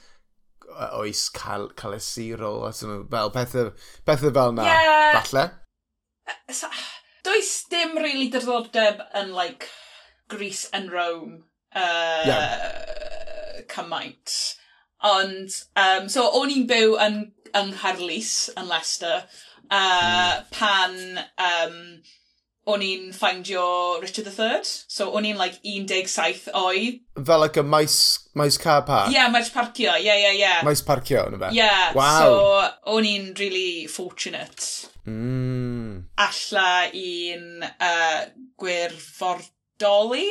[0.93, 2.65] oes cal calesirol,
[3.11, 3.73] fel pethau,
[4.07, 5.23] pethau fel na, yeah.
[5.23, 5.51] falle.
[6.51, 6.69] So,
[7.23, 9.69] does dim really diddordeb yn, like,
[10.29, 11.45] Greece and Rome
[11.75, 13.63] uh, yeah.
[13.69, 14.57] cymaint.
[15.05, 17.19] Ond, um, so o'n i'n byw yn,
[17.55, 19.27] yng Nghaerlys, yn Leicester,
[19.75, 20.95] uh, pan
[21.39, 21.81] um,
[22.71, 23.65] o'n i'n ffaindio
[24.03, 24.63] Richard III.
[24.65, 27.03] So o'n i'n like 17 oed.
[27.21, 27.97] Fel like a maes,
[28.39, 29.11] maes car park?
[29.11, 30.43] Ie, yeah, maes parcio, ie, yeah, ie, yeah, ie.
[30.45, 30.63] Yeah.
[30.67, 31.53] Maes parcio, yna fe?
[31.53, 32.23] Ie, yeah, wow.
[32.23, 34.89] so o'n i'n really fortunate.
[35.05, 36.07] Mm.
[36.25, 38.23] Alla i'n uh,
[38.61, 40.29] gwirfordoli,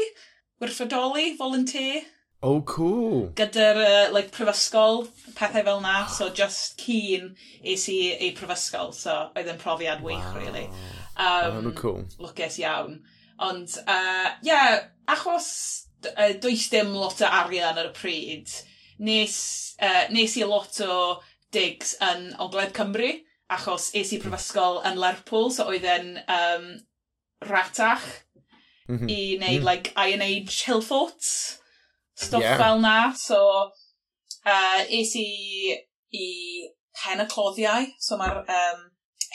[0.61, 2.01] gwirfordoli, volunteer.
[2.43, 3.29] Oh, cool.
[3.39, 5.05] Gyda'r uh, like, prifysgol,
[5.37, 10.19] pethau fel na, so just keen is i ei prifysgol, so oedd yn profiad wow.
[10.35, 10.65] really.
[11.15, 12.03] Um, oh, cool.
[12.19, 12.99] Lwcus iawn.
[13.39, 15.47] Ond, uh, yeah, achos
[16.11, 18.51] uh, does dim lot o arian ar y pryd,
[18.99, 19.39] nes,
[19.79, 20.99] uh, nes i lot o
[21.55, 23.15] digs yn Ogledd Cymru,
[23.55, 26.69] achos es i prifysgol yn Lerpwl, so oedd e'n um,
[27.47, 28.03] ratach
[28.89, 29.09] mm -hmm.
[29.09, 29.67] i wneud, mm -hmm.
[29.71, 31.62] like, Iron Age Hillforts
[32.15, 32.57] stuff yeah.
[32.57, 33.71] fel na, so
[34.45, 35.77] uh, es i
[36.13, 36.27] i
[36.93, 38.83] pen y cloddiau, so mae'r um,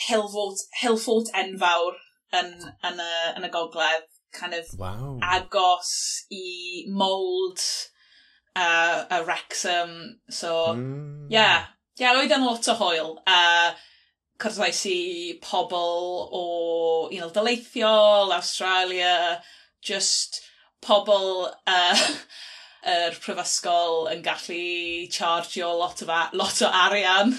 [0.07, 1.97] Hilfort, Hilfort enfawr
[2.39, 2.53] yn,
[2.87, 5.17] yn, y, yn y gogledd, kind of wow.
[5.25, 5.91] agos
[6.31, 7.59] i mold
[8.55, 11.27] uh, a Wrexham, so mm.
[11.29, 11.67] yeah,
[11.99, 13.75] yeah, oedd yn lot o hoel, uh,
[14.39, 14.99] cyrraes i
[15.43, 16.43] pobl o
[17.09, 19.41] Unol you know, Daleithiol, Australia,
[19.81, 20.41] just
[20.81, 22.07] pobl uh,
[22.87, 27.33] yr prifysgol yn gallu chargio lot o, lot o arian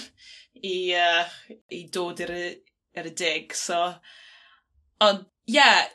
[0.61, 1.25] i, uh,
[1.73, 2.35] i dod i'r,
[2.97, 3.55] i'r dig.
[3.57, 3.79] So,
[5.01, 5.87] ond, ie, yeah,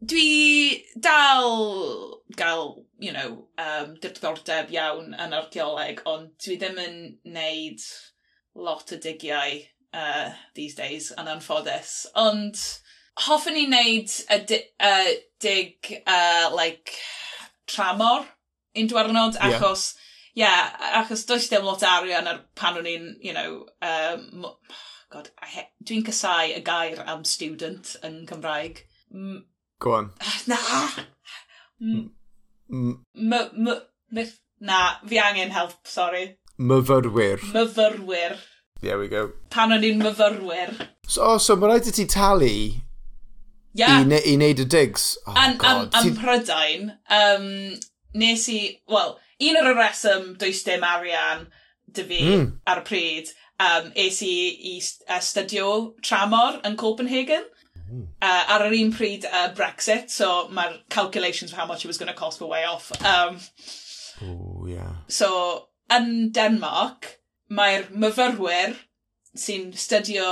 [0.00, 7.00] dwi dal gael, you know, um, diddordeb iawn yn archeoleg, ond dwi ddim yn
[7.34, 7.84] neud
[8.56, 9.60] lot o digiau
[9.92, 12.04] uh, these days, yn anffodus.
[12.18, 12.60] Ond
[13.26, 16.96] hoffwn i wneud y di uh, dig, uh, like,
[17.70, 18.28] tramor,
[18.76, 19.94] un diwrnod, achos,
[20.34, 20.70] ie, yeah.
[20.80, 24.46] yeah, achos does dim lot arian ar pan o'n i'n, you know, um,
[25.10, 25.30] god,
[25.84, 28.84] dwi'n casau y gair am student yn Cymraeg.
[29.14, 29.44] M
[29.80, 30.10] Go on.
[30.46, 30.56] Na!
[34.60, 36.36] Na, fi angen help, sorry.
[36.58, 37.38] Myfyrwyr.
[37.38, 38.36] Myfyrwyr.
[38.82, 39.32] There we go.
[39.48, 40.74] Pan o'n i'n myfyrwyr.
[41.08, 42.50] So, oh, so mae rhaid i ti talu
[43.72, 44.00] yeah.
[44.00, 45.14] i, ne i neud y digs.
[45.26, 45.94] Oh, An, God.
[45.94, 47.48] Am, am prydain um,
[48.14, 49.16] nes i, wel,
[49.48, 51.46] un o'r reswm does dim arian
[51.94, 52.50] dy fi mm.
[52.70, 54.34] ar y pryd, um, es i
[54.72, 57.46] i studio tramor yn Copenhagen.
[57.90, 58.04] Mm.
[58.22, 61.98] Uh, ar yr un pryd uh, Brexit, so mae'r calculations for how much it was
[61.98, 62.92] going to cost were way off.
[63.02, 63.40] Um,
[64.22, 64.92] Ooh, yeah.
[65.08, 65.30] So,
[65.90, 67.16] yn Denmark,
[67.50, 68.76] mae'r myfyrwyr
[69.34, 70.26] sy'n studio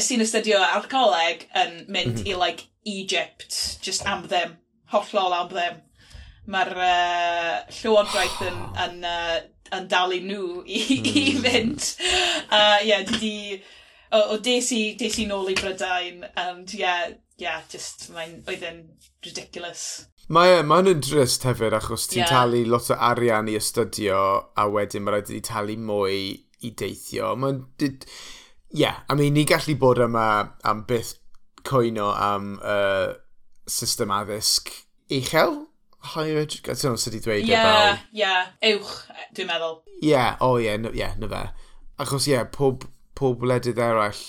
[0.00, 2.28] sy'n astudio alcoholeg yn mynd mm -hmm.
[2.32, 4.58] i like Egypt, just am them,
[4.92, 5.82] hollol am them
[6.50, 9.36] mae'r uh, llywodraeth yn, yn, uh,
[9.76, 11.06] yn dalu nhw i, mm.
[11.06, 11.44] i hmm.
[11.46, 11.88] fynd.
[12.50, 13.60] A uh, yeah, di,
[14.12, 18.66] o, o des, i, des i nôl i Brydain, and yeah, yeah, just, mae'n, oedd
[18.68, 18.82] yn
[19.24, 19.86] ridiculous.
[20.32, 22.30] Mae e, mae'n drist hefyd, achos ti'n yeah.
[22.30, 24.20] talu lot o arian i astudio,
[24.56, 26.20] a wedyn mae rhaid i talu mwy
[26.62, 27.34] i deithio.
[27.38, 27.96] Mae'n, ie,
[28.84, 30.26] yeah, I mean, ni gallu bod yma
[30.68, 31.16] am byth
[31.66, 33.12] coino am uh,
[33.70, 34.70] system addysg
[35.12, 35.60] uchel,
[36.02, 37.98] higher education, sydd wedi dweud e yeah.
[38.10, 38.94] Ie, yeah, ie, uwch,
[39.36, 39.76] dwi'n meddwl.
[40.00, 41.42] Ie, yeah, o oh, ie, yeah, yeah, na fe.
[42.02, 42.86] Achos ie, yeah, pob,
[43.18, 44.22] pob wledydd eraill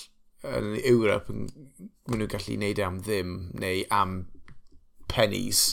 [0.44, 4.18] yn Ewrop, maen nhw'n gallu neud e am ddim, neu am
[5.10, 5.64] pennies.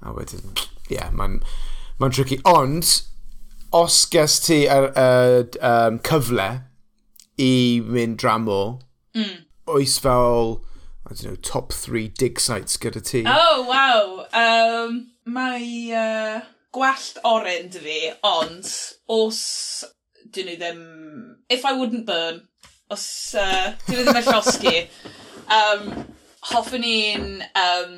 [0.00, 0.54] A wedyn,
[0.88, 1.40] ie, yeah, mae'n
[2.00, 2.40] ma tricky.
[2.48, 2.88] Ond,
[3.76, 6.48] os ges ti yr er, er, um, cyfle
[7.42, 8.78] i mynd dramo,
[9.16, 9.36] mm.
[9.74, 10.62] oes fel,
[11.04, 13.24] I don't know, top three dig sites gyda ti?
[13.26, 14.24] Oh, wow.
[14.32, 16.36] Um, Mae uh,
[16.74, 18.68] gwallt oren dy fi, ond
[19.10, 19.40] os
[20.34, 20.82] dyn nhw ddim...
[21.50, 22.44] If I wouldn't burn,
[22.94, 24.74] os uh, dyn nhw ddim yn llosgu,
[25.58, 25.88] um,
[26.52, 27.26] hoffwn i'n
[27.58, 27.96] um,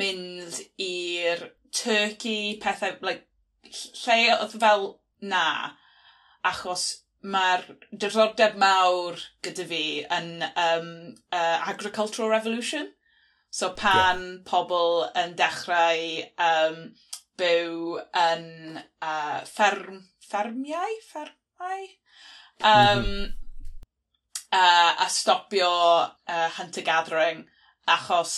[0.00, 1.44] mynd i'r
[1.76, 3.26] Turkey, pethau, like,
[3.68, 4.88] lle oedd fel
[5.20, 5.44] na,
[6.48, 6.88] achos
[7.20, 9.82] mae'r diddordeb mawr gyda fi
[10.16, 10.92] yn um,
[11.34, 12.88] uh, Agricultural Revolution.
[13.50, 14.38] So pan yeah.
[14.46, 16.02] pobl yn dechrau
[16.44, 16.80] um,
[17.40, 18.46] byw yn
[18.78, 20.96] uh, fferm, ffermiau?
[21.08, 21.84] Ffermau?
[22.58, 23.30] Um, mm -hmm.
[24.52, 25.70] uh, a stopio
[26.28, 27.46] uh, hunter gathering
[27.88, 28.34] achos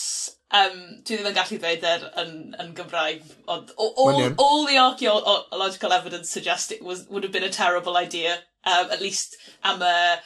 [0.55, 5.92] um, dwi ddim yn gallu dweud er yn, yn Gymraeg, ond all, all the archaeological
[5.92, 10.18] evidence suggests it was, would have been a terrible idea, um, at least am y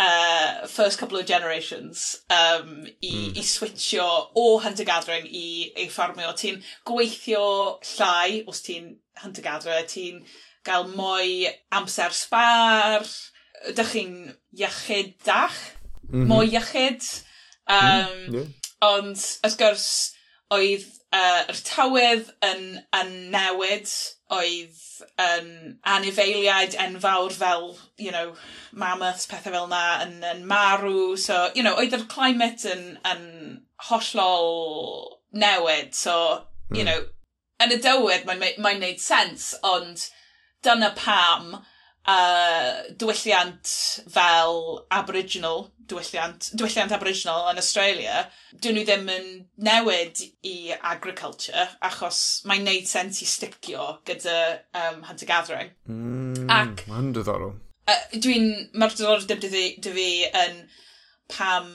[0.00, 3.36] uh, first couple of generations um, i, mm.
[3.36, 6.34] i switchio o Hunter Gathering i, i ffarmio.
[6.36, 7.46] Ti'n gweithio
[7.96, 10.20] llai os ti'n Hunter Gatherer, ti'n
[10.66, 13.06] gael mwy amser sbar,
[13.70, 14.18] ydych chi'n
[14.58, 15.56] iechydach,
[16.10, 16.28] mm -hmm.
[16.32, 17.06] mwy iechyd.
[17.66, 18.52] Um, mm, yeah.
[18.86, 19.88] Ond, wrth gwrs,
[20.52, 20.84] oedd
[21.16, 22.66] uh, yr tywydd yn,
[23.00, 23.88] yn newid,
[24.34, 24.78] oedd
[25.22, 25.50] yn
[25.86, 28.34] anifeiliaid enfawr fel, you know,
[28.72, 31.16] mammoths, pethau fel na, yn, yn marw.
[31.16, 33.26] So, you know, oedd yr climate yn, yn
[33.90, 35.94] hollol newid.
[35.94, 36.90] So, you mm.
[36.90, 37.06] know,
[37.62, 40.08] yn y dywyd mae'n mae, mae neud sens, ond
[40.66, 41.60] dyna pam
[42.06, 43.72] uh, diwylliant
[44.12, 48.24] fel Aboriginal, diwylliant, diwylliant Aboriginal yn Australia,
[48.62, 49.28] dyn nhw ddim yn
[49.68, 54.38] newid i agriculture achos mae'n neud sens i sticio gyda
[54.82, 55.72] um, hunter gathering.
[55.90, 56.86] Mm, Ac...
[56.90, 57.56] Mae'n diddorol.
[57.86, 58.52] Uh, Dwi'n...
[58.74, 60.62] Mae'r diddordeb dy fi yn
[61.30, 61.72] pam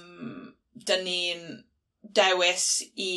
[0.87, 1.43] dyn ni'n
[2.15, 3.13] dewis i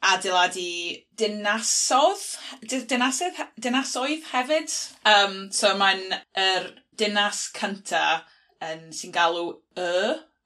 [0.00, 2.22] adeiladu dinasodd,
[2.64, 4.74] dinasodd, dinasoedd hefyd.
[5.04, 6.06] Um, so mae'n
[6.40, 8.22] yr dinas cynta
[8.64, 9.90] um, sy'n galw y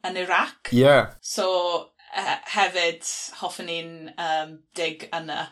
[0.05, 0.73] yn Iraq.
[0.73, 1.15] Yeah.
[1.21, 3.07] So hefyd
[3.41, 5.49] hoffwn ni'n um, dig yna.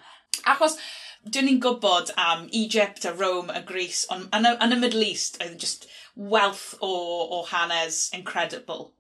[0.48, 0.78] Achos
[1.22, 5.06] dyn ni'n gwybod am Egypt a Rome a Greece, ond yn y, yn y Middle
[5.06, 8.90] East, oedd just wealth o, o hanes incredible.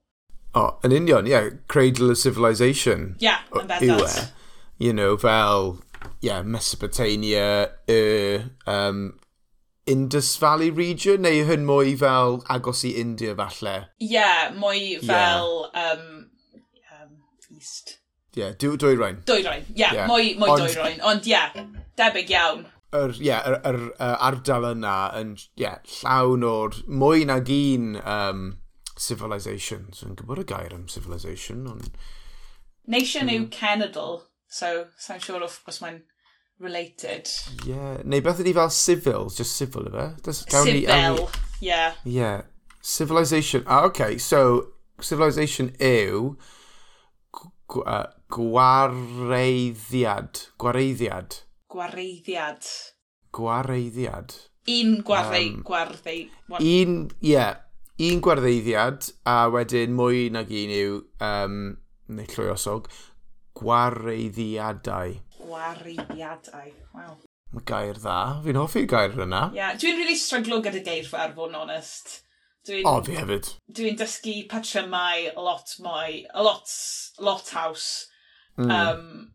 [0.52, 1.32] O, oh, yn union, ie.
[1.34, 1.50] Yeah.
[1.68, 3.14] Cradle of Civilization.
[3.18, 4.32] Ie, yeah, yn bendant
[4.82, 5.78] you know, fel
[6.20, 9.18] yeah, Mesopotamia, y um,
[9.86, 13.74] Indus Valley region, neu hyn mwy fel agos i India falle?
[14.02, 15.92] Ie, yeah, mwy fel yeah.
[15.92, 16.08] Um,
[16.96, 17.12] um,
[17.54, 18.00] East.
[18.34, 19.20] Ie, yeah, dwy, rhain.
[19.28, 20.10] Dwy rhain, ie, yeah, yeah.
[20.10, 20.98] mwy, mwy dwy rhain.
[21.12, 21.62] Ond ie, yeah,
[22.02, 22.66] debyg iawn.
[22.90, 27.94] Yr, ie, yeah, yr, yr, yr ardal yna yn yeah, llawn o'r mwy nag un
[28.02, 28.42] um,
[28.98, 30.02] civilisations.
[30.02, 31.94] Yn gwybod y gair am civilisation, ond...
[32.90, 33.50] Nation um, yw hmm.
[33.54, 34.22] cenedl.
[34.52, 36.02] So, sa'n siŵr of, os mae'n
[36.62, 37.30] related.
[37.64, 37.94] Ie, yeah.
[38.04, 40.06] neu beth ydi fel civil, just civil efe?
[40.44, 41.28] Civil, ie.
[41.64, 41.94] Yeah.
[42.04, 42.42] yeah.
[42.82, 46.36] Civilization, ah, okay, so civilization yw
[47.80, 49.72] uh, gwareiddiad.
[50.58, 51.30] Gwareiddiad.
[51.70, 52.64] Gwareiddiad.
[53.32, 54.34] Gwareiddiad.
[54.68, 56.30] Un gwarei, um, gwarei...
[56.60, 57.56] Un, ie, yeah,
[57.98, 61.56] un gwareiddiad, a wedyn mwy nag un yw, um,
[62.12, 62.86] neu llwy osog,
[63.58, 65.18] Gwareiddiadau.
[65.42, 67.14] Gwareiddiadau, waw.
[67.52, 68.18] Mae gair dda.
[68.46, 69.42] Fi'n hoffi gair yna.
[69.56, 72.20] Yeah, dwi'n really stryglo gyda geirfa, fod yn onest.
[72.68, 72.86] Dwi'n...
[72.88, 73.50] O, fi hefyd.
[73.76, 76.72] Dwi'n dysgu patrymau lot mwy, a lot,
[77.20, 78.06] lot house.
[78.56, 78.70] Mm.
[78.70, 79.32] Um,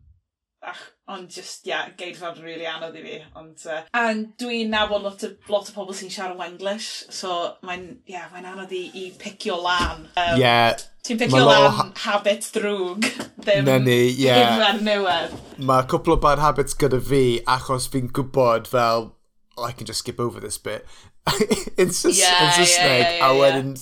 [0.60, 3.18] Ach, ond just, ia, yeah, geirfa'n rili really anodd i fi.
[3.38, 4.00] Ond, uh, a
[4.42, 8.48] dwi'n nabod lot o, lot o pobl sy'n siarad Wenglish, so mae'n, ia, yeah, mae'n
[8.50, 10.08] anodd i, i picio lan.
[10.18, 10.74] Um, yeah.
[11.06, 13.06] Ti'n picio lan ha habit drwg,
[13.44, 14.56] ddim Na yeah.
[14.56, 15.38] unfa'r newydd.
[15.70, 19.12] Mae cwpl o bad habits gyda fi, achos fi'n gwybod fel,
[19.54, 20.84] oh, I can just skip over this bit.
[21.78, 23.74] in Saesneg, yeah, yeah, yeah, yeah, a wedyn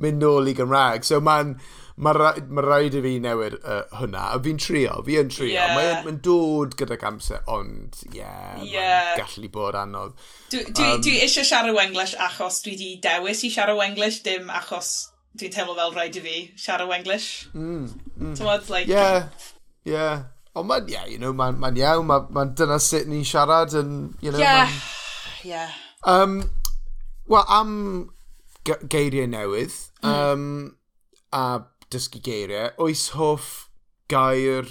[0.00, 1.04] mynd nôl i Gymraeg.
[1.04, 1.58] So mae'n,
[1.96, 5.52] mae ra ma rhaid i fi newid uh, hwnna, a fi'n trio, fi yn trio.
[5.52, 5.74] Yeah.
[5.76, 9.12] Mae'n mae dod gyda'r amser, ond ie, yeah, yeah.
[9.20, 10.16] gallu bod anodd.
[10.50, 14.50] Dwi, dwi, um, dwi eisiau siarad Wenglish achos dwi wedi dewis i siarad Wenglish, dim
[14.50, 14.90] achos
[15.38, 17.30] dwi'n teimlo fel rhaid i fi siarad Wenglish.
[17.54, 17.86] Mm,
[18.18, 18.34] mm.
[18.40, 18.90] Tymod, like...
[18.90, 19.30] Yeah,
[19.86, 20.26] yeah.
[20.54, 23.96] Ond mae'n, yeah, you know, mae'n ma iawn, mae'n ma dyna sut ni'n siarad yn,
[24.22, 24.42] you know...
[24.42, 25.46] Yeah, man...
[25.46, 25.80] yeah.
[26.04, 26.38] Um,
[27.24, 27.70] Wel, am
[28.64, 30.10] geiriau newydd, mm.
[30.10, 30.76] um,
[31.32, 33.68] a dysgu geiriau, oes hoff
[34.10, 34.68] gair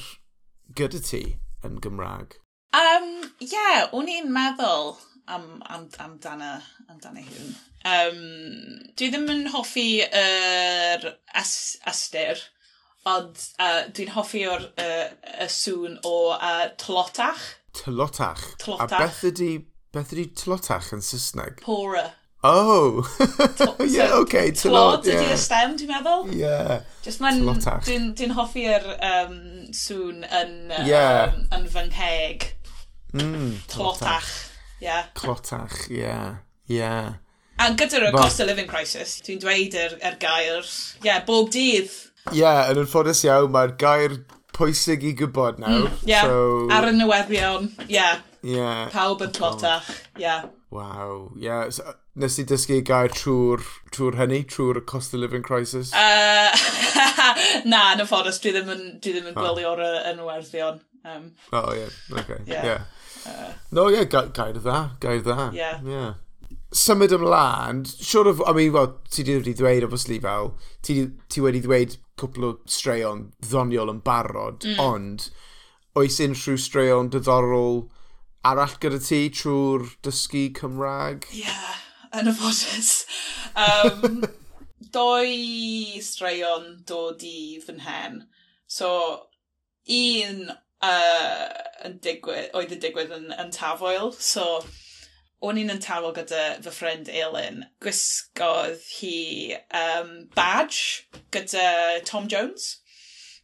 [0.78, 1.24] gyda ti
[1.66, 2.38] yn Gymraeg?
[2.74, 4.96] Um, yeah, o'n i'n meddwl
[5.28, 6.56] am, am, amdana,
[6.90, 7.54] amdana hwn.
[7.84, 8.24] Um,
[8.98, 11.06] dwi ddim yn hoffi yr er
[11.38, 11.54] as,
[11.90, 12.42] ystyr,
[13.10, 15.12] ond uh, dwi'n hoffi o'r uh,
[15.44, 17.46] y sŵn o uh, tlotach.
[17.78, 18.44] Tlotach?
[18.64, 18.88] Tlotach.
[18.88, 19.52] A beth ydy,
[19.94, 21.62] beth ydy tlotach yn Saesneg?
[21.64, 22.08] Pora.
[22.44, 23.08] Oh!
[23.88, 24.52] yeah, so, okay.
[24.52, 25.32] Tlod ydy yeah.
[25.32, 26.26] y stem, dwi'n meddwl.
[26.36, 26.82] Yeah.
[27.06, 27.40] Just mae'n...
[27.88, 29.38] Dwi'n dwi hoffi'r um,
[29.72, 31.32] sŵn yn, yeah.
[31.32, 32.50] um, yn fy ngheg.
[33.16, 34.32] Mm, tlotach.
[34.84, 35.08] Yeah.
[35.16, 36.44] Clotach, yeah.
[36.68, 37.14] Yeah.
[37.60, 38.20] A gyda'r But...
[38.26, 40.68] cost of living crisis, dwi'n dweud yr, er, yr gair,
[41.06, 41.96] yeah, bob dydd.
[42.36, 44.20] Yeah, yn ynffodus iawn, mae'r gair
[44.58, 45.90] pwysig i gwybod mm, nawr.
[45.94, 46.28] Mm, yeah.
[46.28, 46.68] so...
[46.76, 47.72] ar y newyddion.
[47.88, 48.20] Yeah.
[48.44, 48.90] Yeah.
[48.92, 49.88] Pawb yn clotach.
[49.88, 50.50] Oh yeah.
[50.74, 51.32] Wow.
[51.40, 51.70] Yeah.
[51.70, 55.94] So, nes i dysgu gair trwy'r trwy hynny, trwy'r cost of living crisis?
[57.24, 59.46] Uh, na, yn y ffordd, dwi ddim yn, dwi ddim yn ah.
[59.46, 59.94] gwylio'r oh.
[60.10, 60.82] enwerthion.
[61.08, 62.20] Um, oh, ie, yeah.
[62.20, 62.66] okay, yeah.
[62.68, 62.82] yeah.
[63.26, 65.48] Uh, no, ie, yeah, ga gair dda, gair dda.
[65.56, 65.80] Yeah.
[65.88, 66.12] yeah.
[66.76, 70.98] Symud ymlaen, siwr sure of, I mean, well, ti wedi dweud, obviously, fel, ti,
[71.32, 74.82] ti wedi dweud cwpl o straeon ddoniol yn barod, mm.
[74.84, 75.30] ond
[76.00, 77.86] oes unrhyw straeon diddorol
[78.50, 81.30] arall gyda ti trwy'r dysgu Cymraeg?
[81.32, 81.83] Ie, yeah
[82.20, 82.94] yn ffodus.
[83.58, 84.24] Um,
[84.94, 88.24] doi straeon dod i fy nhen.
[88.68, 88.92] So,
[89.90, 90.48] un
[90.84, 91.50] uh,
[91.86, 94.14] yn digwydd, oedd y digwydd yn, yn tafoel.
[94.18, 94.64] So,
[95.44, 97.66] o'n i'n yn tafo gyda fy ffrind Elin.
[97.84, 102.78] Gwisgodd hi um, badge gyda Tom Jones.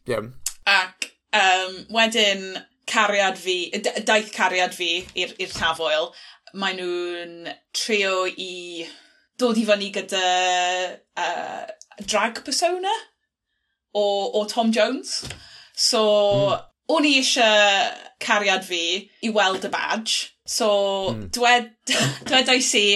[0.08, 0.32] Yeah.
[0.66, 3.70] Ac um, wedyn cariad fi,
[4.06, 6.10] daith cariad fi i'r tafoel
[6.58, 8.86] mae nhw'n trio i
[9.40, 10.24] dod i fyny gyda
[11.20, 11.68] uh,
[12.02, 12.92] drag persona
[13.94, 15.24] o, o Tom Jones.
[15.74, 16.58] So, mm.
[16.92, 20.34] o'n i eisiau cariad fi i weld y badge.
[20.44, 20.68] So,
[21.14, 21.30] mm.
[21.36, 21.72] dwed,
[22.28, 22.86] dwedais i,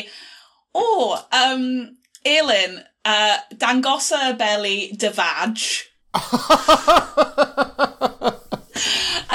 [0.75, 5.91] o, oh, um, Elin, uh, dangos y beli dy badge.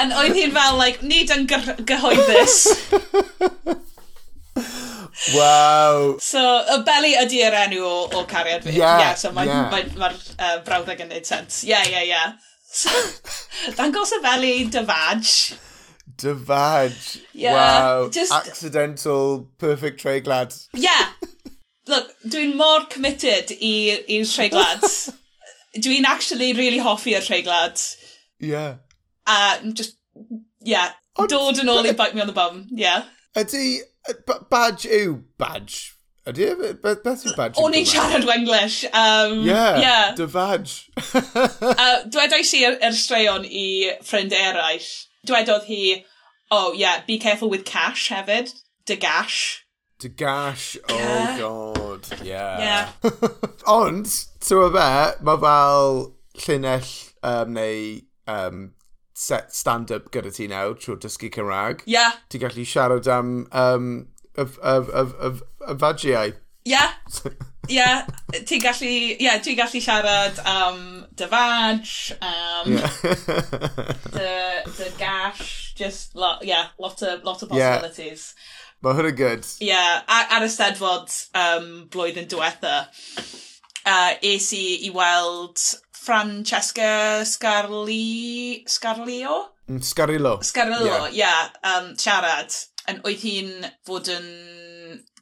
[0.00, 2.62] And oedd hi'n fel, like, nid yn gyhoeddus.
[5.34, 6.16] Wow.
[6.18, 8.72] So, y Beli ydy yr enw o, o cariad fi.
[8.78, 9.66] Yeah, yeah, so mae'r yeah.
[9.72, 11.60] mae, mae, mae uh, brawddeg yn neud sens.
[11.68, 12.32] Yeah, yeah, yeah.
[12.64, 12.92] So,
[13.78, 15.34] dangos y Beli dy fadj.
[16.22, 17.10] Dy fadj.
[17.34, 18.08] Yeah, wow.
[18.08, 18.32] Just...
[18.32, 20.56] Accidental, perfect treiglad.
[20.78, 20.86] Ie.
[20.88, 21.12] Yeah.
[21.90, 24.86] Look, dwi'n mor committed i'r treiglad.
[25.84, 27.76] dwi'n actually really hoffi'r treiglad.
[28.40, 28.54] Ie.
[28.54, 28.74] Yeah.
[29.28, 29.98] A uh, just,
[30.64, 31.28] yeah, Ond...
[31.28, 33.04] dod yn ôl i bite me on the bum, yeah.
[33.36, 33.80] Ydy,
[34.50, 35.94] badge yw badge.
[36.26, 36.72] Ydy, e?
[36.82, 37.60] beth yw badge?
[37.62, 38.82] O'n i'n siarad o English.
[38.90, 40.90] Um, yeah, yeah, dy badge.
[41.14, 43.68] uh, dwedais i yr er, straeon i
[44.02, 44.88] ffrind eraill.
[45.28, 46.02] Dwedodd hi,
[46.50, 48.50] oh yeah, be careful with cash hefyd.
[48.86, 49.64] Dy gash.
[50.00, 51.38] Dy gash, oh yeah.
[51.38, 52.58] god, yeah.
[52.66, 53.14] yeah.
[53.70, 54.10] Ond,
[54.42, 54.90] tywa fe,
[55.22, 56.02] mae fel
[56.42, 58.70] llinell um, neu um,
[59.20, 61.84] set stand-up gyda ti nawr trwy dysgu Cymraeg.
[61.84, 61.94] Ie.
[61.98, 62.16] Yeah.
[62.32, 63.90] Ti'n gallu siarad am um,
[64.32, 65.32] y, y, y, y,
[65.68, 66.32] y fagiau.
[66.32, 66.72] Ie.
[66.72, 66.94] Yeah.
[67.24, 67.34] Ie.
[67.76, 68.06] Yeah.
[68.48, 70.80] Ti'n gallu, yeah, ti gallu siarad am
[71.16, 71.92] dy fag,
[72.24, 72.72] am
[74.16, 75.10] dy, dy
[75.76, 78.34] just lot, yeah, lot of, lot of possibilities.
[78.34, 78.56] Yeah.
[78.80, 79.44] Mae hwnna'n good.
[79.60, 82.78] Ie, yeah, ar y steddfod um, blwyddyn diwetha,
[83.84, 85.60] uh, es i i weld
[86.00, 88.62] Francesca Scarli...
[88.66, 89.52] Scarlio?
[89.68, 90.38] Mm, Scarilo.
[90.42, 91.18] Scarilo, ie.
[91.18, 91.50] Yeah.
[91.62, 92.54] Yeah, um, siarad.
[92.88, 93.50] Yn oedd hi'n
[93.86, 94.30] fod yn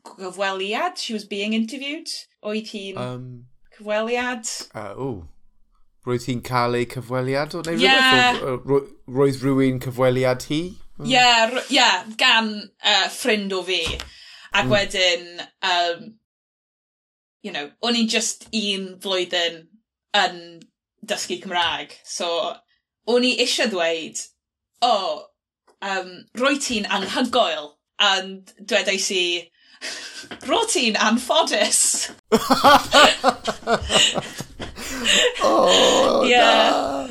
[0.06, 0.96] cyfweliad?
[1.02, 2.08] She was being interviewed?
[2.46, 3.26] Oedd hi'n um,
[3.74, 4.46] cyfweliad?
[4.72, 5.26] Uh, ooh.
[6.06, 8.38] Roedd hi'n cael ei cyfweliad o neu yeah.
[8.38, 8.70] rhywbeth?
[8.70, 10.62] Uh, roedd rhywun cyfweliad hi?
[11.02, 13.82] Ie, yeah, yeah, gan uh, ffrind o fi.
[14.54, 14.72] Ac mm.
[14.72, 15.26] wedyn,
[15.66, 16.06] um,
[17.42, 19.66] you know, o'n i'n just un flwyddyn
[20.16, 20.40] yn
[21.06, 21.94] dysgu Cymraeg.
[22.04, 22.54] So,
[23.08, 24.22] o'n i eisiau ddweud,
[24.82, 25.26] o, oh,
[25.82, 27.74] um, roi ti'n anhygoel.
[27.98, 29.50] And dwedais i,
[30.46, 32.10] rwy ti'n anffodus.
[35.42, 36.70] oh, yeah.
[36.70, 37.08] na.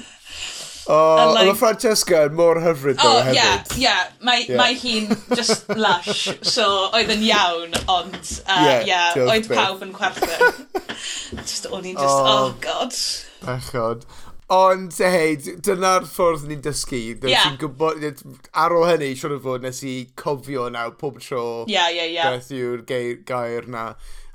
[0.89, 3.35] Oh, like, mae Francesca yn mor hyfryd oh, hefyd.
[3.35, 4.03] Yeah, yeah.
[4.23, 4.55] Mae, yeah.
[4.55, 9.91] mae hi'n just lush, so oedd yn iawn, ond uh, yeah, yeah, oedd pawb yn
[9.97, 10.63] chwerthin.
[11.41, 12.95] just, o'n i'n just, oh, oh god.
[13.43, 14.07] Bechod.
[14.53, 17.01] Ond, hei, dyna'r ffordd ni'n dysgu.
[17.19, 17.57] Dwi'n yeah.
[17.59, 18.05] gwybod,
[18.55, 21.65] ar ôl hynny, siwr o fod, nes i cofio nawr pob tro.
[21.67, 22.21] Ie, ie, ie.
[22.23, 23.89] Beth yw'r gair na.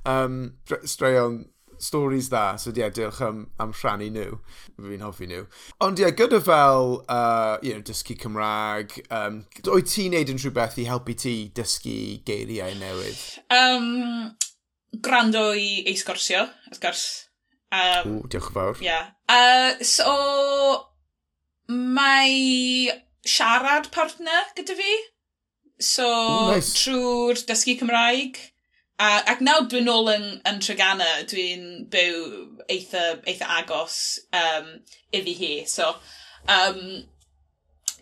[0.05, 1.47] Um, straeon
[1.83, 4.37] stories dda, so ie, yeah, diolch am, am rhannu nhw.
[4.77, 5.47] Fi'n hoffi nhw.
[5.81, 10.45] Ond ie, yeah, gyda fel, uh, you know, dysgu Cymraeg, um, oed ti'n neud yn
[10.45, 11.99] rhywbeth i helpu ti dysgu
[12.29, 13.25] geiriau newydd?
[13.57, 13.91] Um,
[15.03, 17.07] Grando i eisgorsio, wrth gwrs.
[17.73, 18.81] Um, Ooh, diolch yn fawr.
[18.85, 19.07] Yeah.
[19.33, 20.13] Uh, so,
[21.73, 22.93] mae
[23.25, 24.97] siarad partner gyda fi.
[25.81, 26.75] So, Ooh, nice.
[26.77, 28.41] trwy'r dysgu Cymraeg.
[29.03, 32.21] Uh, ac nawr dwi'n ôl yn, yn Tregana, dwi'n byw
[32.71, 33.97] eitha, eitha agos
[34.37, 34.69] um,
[35.17, 35.53] iddi hi.
[35.67, 35.89] So,
[36.47, 37.03] um,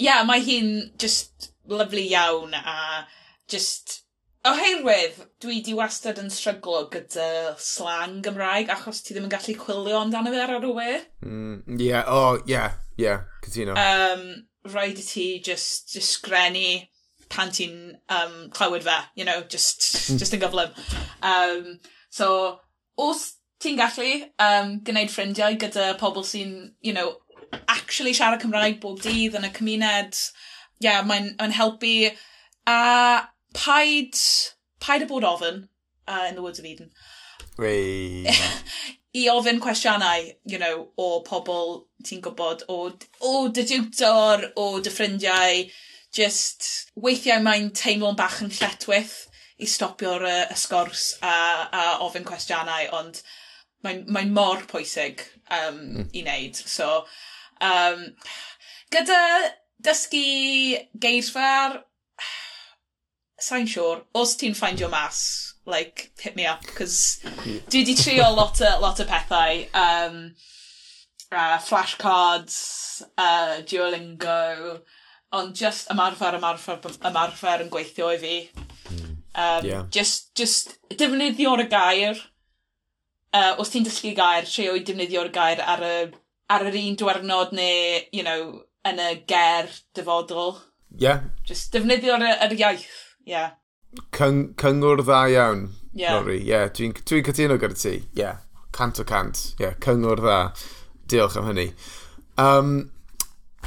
[0.02, 3.06] yeah, mae hi'n just lyflu iawn a
[3.48, 4.00] just
[4.48, 9.98] Oherwydd, dwi 'di wastad yn stryglo gyda slang Gymraeg achos ti ddim yn gallu chwilio
[10.00, 10.94] amdano fe ar yr y we.
[11.26, 13.74] Mm, yeah, oh, yeah, yeah, cytuno.
[13.76, 14.22] Um,
[14.64, 16.86] rhaid i ti just, just sgrennu
[17.28, 20.16] pan ti'n um, clywed fe, you know, just, hmm.
[20.16, 20.72] just yn gyflym.
[21.20, 21.76] Um,
[22.08, 22.60] so,
[22.96, 23.26] os
[23.60, 27.18] ti'n gallu um, gwneud ffrindiau gyda pobl sy'n, you know,
[27.68, 30.16] actually siarad Cymraeg bob dydd yn y cymuned,
[30.80, 31.94] yeah, mae'n mae helpu.
[32.70, 32.80] A
[33.56, 34.16] paid,
[34.80, 35.64] paid y bod ofyn
[36.06, 36.90] uh, in the Woods of Eden.
[37.58, 38.26] Wei.
[39.20, 42.92] I ofyn cwestiynau, you know, o pobl ti'n gwybod, o,
[43.26, 45.64] o dy diwtor, o dy ffrindiau,
[46.14, 49.16] just weithiau mae'n teimlo'n bach yn lletwyth
[49.60, 51.34] i stopio'r uh, y sgwrs a,
[51.74, 53.20] a ofyn cwestiynau, ond
[53.84, 56.08] mae'n mae mor pwysig um, mm.
[56.14, 56.62] i wneud.
[56.70, 57.02] So,
[57.66, 58.06] um,
[58.94, 59.20] gyda
[59.82, 60.24] dysgu
[61.02, 61.80] geirfa'r
[63.40, 64.04] Sa'n siŵr.
[64.20, 65.20] Os ti'n ffeindio mas,
[65.66, 67.20] like, hit me up, cos
[67.72, 69.64] dwi di trio lot o, lot o pethau.
[69.74, 70.18] Um,
[71.32, 74.80] uh, flashcards, uh, Duolingo,
[75.32, 78.36] ond just ymarfer, ymarfer, ymarfer yn gweithio i fi.
[79.34, 79.84] Um, yeah.
[79.90, 82.18] Just, just defnyddio'r gair.
[83.32, 86.08] Uh, os ti'n dysgu gair, trio i defnyddio'r gair ar, y,
[86.50, 90.58] ar yr un dwyrnod neu, you know, yn y ger dyfodol.
[90.98, 91.30] Yeah.
[91.46, 93.06] Just defnyddio'r yr iaith.
[93.26, 93.56] Yeah.
[94.14, 96.14] Cyng cyngwr dda iawn, yeah.
[96.18, 96.38] Lori.
[96.46, 97.96] Yeah, dwi'n dwi, cytuno gyda ti.
[98.14, 98.44] Yeah.
[98.76, 99.54] Cant o cant.
[99.58, 100.38] Yeah, cyngwr dda.
[101.10, 101.72] Diolch am hynny.
[102.38, 102.90] Um,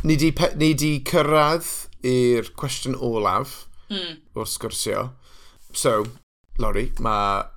[0.04, 1.68] ni di, pe, ni di cyrraedd
[2.08, 4.22] i'r cwestiwn olaf mm.
[4.36, 5.10] o'r sgwrsio.
[5.74, 6.04] So,
[6.62, 7.16] Lori, ma,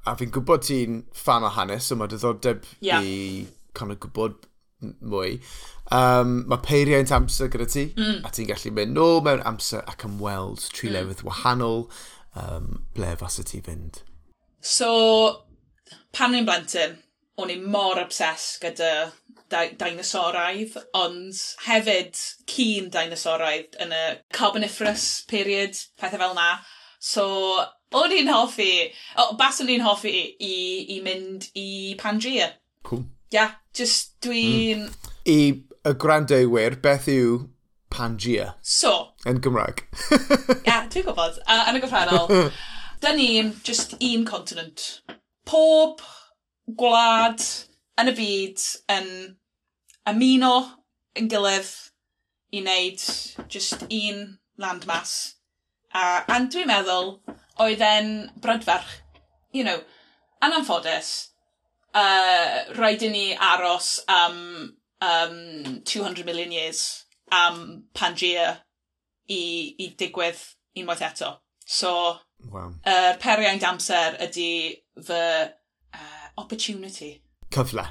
[0.09, 3.03] a fi'n gwybod ti'n fan o hanes, so mae diddordeb yeah.
[3.05, 4.47] i kind of gwybod
[5.01, 5.37] mwy
[5.95, 8.21] um, mae peiriant amser gyda ti, mm.
[8.27, 10.97] a ti'n gallu mynd nôl mewn amser ac ymweld tri mm.
[10.97, 11.87] lefydd wahanol,
[12.39, 14.03] um, ble fas y ti fynd?
[14.67, 14.91] So,
[16.17, 16.97] pan o'n blentyn,
[17.39, 19.11] o'n i mor obses gyda
[19.51, 22.19] dinosauraidd, ond hefyd
[22.51, 26.49] cyn dinosauraidd yn y Carboniferous period, pethau fel na.
[26.99, 27.27] So,
[27.95, 30.57] o'n i'n hoffi, o, oh, bas o'n i'n hoffi i,
[30.97, 32.51] i mynd i Pangea.
[32.87, 33.05] Cool.
[33.31, 34.89] Ia, yeah, just dwi'n...
[34.89, 35.13] Mm.
[35.27, 35.39] I
[35.87, 37.37] y gwrandewyr beth yw
[37.93, 38.55] Pangea?
[38.63, 38.93] So.
[39.29, 39.85] Yn Gymraeg.
[40.11, 40.19] Ia,
[40.67, 41.39] yeah, dwi'n gwybod.
[41.47, 42.51] A, yn y gyffredol,
[43.03, 44.87] da ni'n just un continent.
[45.47, 46.03] Pob
[46.81, 47.45] gwlad
[48.01, 48.65] yn y byd
[48.97, 49.11] yn
[50.11, 50.55] ymuno
[51.17, 51.71] yn gilydd
[52.51, 53.05] i wneud
[53.53, 54.25] just un
[54.59, 55.37] landmass.
[55.95, 57.15] A, a dwi'n meddwl
[57.63, 58.11] oedd e'n
[58.43, 58.99] brydferch.
[59.55, 59.79] You know,
[60.45, 61.13] yn anffodus,
[61.95, 64.75] uh, rhaid i ni aros am um,
[65.07, 68.57] um, 200 million years am Pangea
[69.29, 69.43] i,
[69.79, 70.41] i digwydd
[70.77, 71.33] unwaith eto.
[71.67, 71.93] So,
[72.53, 72.73] wow.
[72.87, 74.51] er periau'n amser ydy
[75.03, 77.17] fy uh, opportunity.
[77.51, 77.87] Cyfle.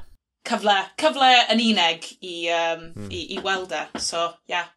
[0.47, 0.78] Cyfle.
[1.01, 3.09] Cyfle yn uneg i, um, mm.
[3.11, 3.84] i, i weld e.
[3.99, 4.30] So.
[4.47, 4.72] Yeah.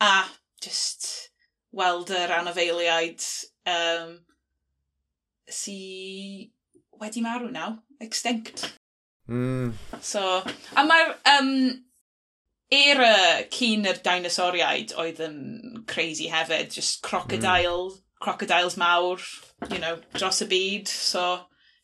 [0.00, 0.26] A
[0.60, 1.30] just
[1.76, 3.24] weld yr anafeiliaid
[3.70, 4.18] um,
[5.48, 5.78] sy
[7.00, 7.78] wedi marw naw.
[8.00, 8.66] Extinct.
[9.28, 9.72] Mm.
[10.00, 10.22] So,
[10.76, 11.52] a mae'r um,
[12.72, 13.14] era
[13.54, 15.38] cyn yr dinosauriaid oedd yn
[15.90, 17.98] crazy hefyd, just crocodile, mm.
[18.22, 19.22] crocodiles mawr,
[19.70, 21.26] you know, dros y byd, so,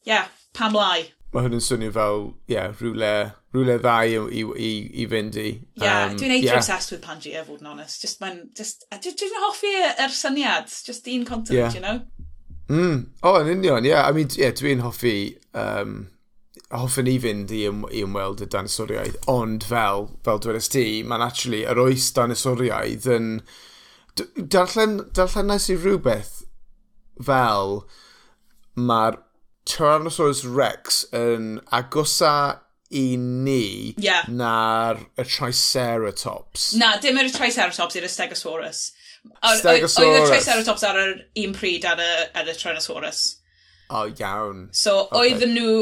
[0.07, 1.11] yeah, pam lai.
[1.32, 3.12] Mae hwn yn swnio fel, yeah, rhywle,
[3.57, 5.49] rhywle dda i, i, i, i fynd i.
[5.80, 6.59] Yeah, um, dwi'n eitha yeah.
[6.61, 8.03] obsessed with Pangea, fod yn honest.
[8.05, 11.78] Just, mae'n, just, dwi'n hoffi yr syniad, just un continent, yeah.
[11.78, 12.03] you know?
[12.68, 12.99] Mm.
[13.22, 14.05] O, oh, yn union, yeah.
[14.05, 16.03] I mean, yeah, dwi'n hoffi um,
[16.72, 21.24] hoffwn i fynd i, ym, i ymweld y danisoriaid, ond fel, fel dwedais ti, mae'n
[21.24, 23.34] actually yr oes danisoriaid yn...
[24.36, 26.42] Darllen, darllenais i rhywbeth
[27.24, 27.78] fel
[28.76, 29.16] mae'r
[29.68, 32.34] Tyrannosaurus Rex yn agosa
[32.92, 34.26] i ni yeah.
[34.28, 36.72] na'r y Triceratops.
[36.80, 38.82] Na, dim yr Triceratops i'r Stegosaurus.
[39.62, 39.96] Stegosaurus.
[40.02, 41.14] Oedd y Triceratops ar yr
[41.44, 43.22] un pryd ar y, ar y Tyrannosaurus.
[43.88, 44.66] O, oh, iawn.
[44.76, 45.32] So, okay.
[45.32, 45.78] oedd nhw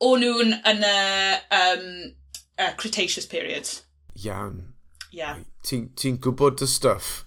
[0.00, 0.98] o'n nhw'n yn y
[1.56, 1.88] um,
[2.58, 3.68] uh, Cretaceous period.
[4.24, 4.74] Iawn.
[5.12, 5.40] Yeah.
[5.66, 7.24] Ti'n ti gwybod dy stuff?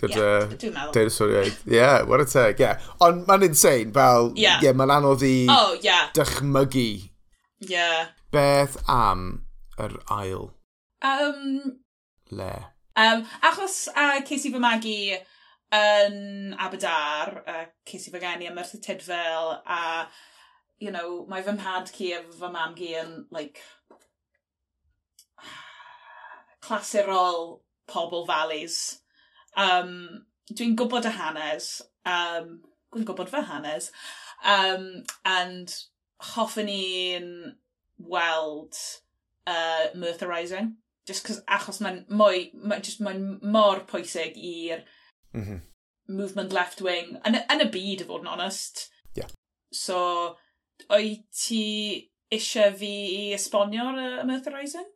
[0.00, 0.48] Gyda...
[0.62, 1.58] Yeah, Deinosoriaid.
[1.66, 2.64] Ie, yeah, what a teg, ie.
[2.64, 2.88] Yeah.
[3.04, 4.32] Ond mae'n insane, fel...
[4.34, 4.44] Ie.
[4.46, 4.64] Yeah.
[4.64, 5.34] Yeah, mae'n anodd i...
[5.52, 6.08] Oh, yeah.
[6.16, 6.86] Dychmygu.
[7.60, 7.68] Ie.
[7.74, 8.14] Yeah.
[8.32, 9.44] Beth am
[9.80, 10.50] yr ail?
[11.02, 11.80] Um,
[12.30, 12.52] Le.
[12.96, 14.96] Um, achos uh, ces i fy magu
[15.76, 20.26] yn Abadar, uh, ces i fy geni ym Merthyr Tydfel, a uh,
[20.80, 23.60] you know, mae fy mhad ci a fy mam gi yn, like,
[26.64, 27.60] clasurol
[27.90, 28.80] pobl valleys.
[29.56, 31.70] Um, dwi'n gwybod y hanes,
[32.08, 32.58] um,
[32.94, 33.90] dwi'n gwybod fy hanes,
[34.40, 34.90] um,
[35.28, 35.74] and
[36.32, 37.30] hoffwn i'n
[38.00, 38.76] weld
[39.46, 40.76] uh, Merthyrising.
[41.06, 42.46] Just cause, achos mae'n mwy,
[42.80, 44.84] just mae'n mor pwysig i'r
[45.34, 45.60] mm -hmm.
[46.08, 48.86] movement left wing, yn, yn y byd, i fod yn honest.
[49.18, 49.32] Yeah.
[49.72, 50.36] So,
[50.88, 51.64] o'i ti
[52.32, 54.86] eisiau fi i esbonio ar y Myth Horizon?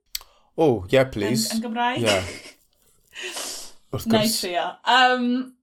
[0.57, 1.51] Oh, yeah, please.
[1.51, 2.05] Yn, yn Gymraeg?
[2.05, 2.23] Yeah.
[3.95, 4.13] Wrth gwrs.
[4.13, 4.67] Nice trio.
[4.85, 5.57] Um,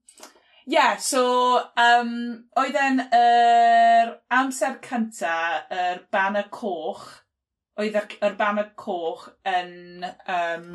[0.66, 2.12] yeah, so um,
[2.60, 5.36] oedd e'n yr er amser cynta,
[5.70, 7.06] yr er banner coch,
[7.80, 10.68] oedd yr er banner coch yn um,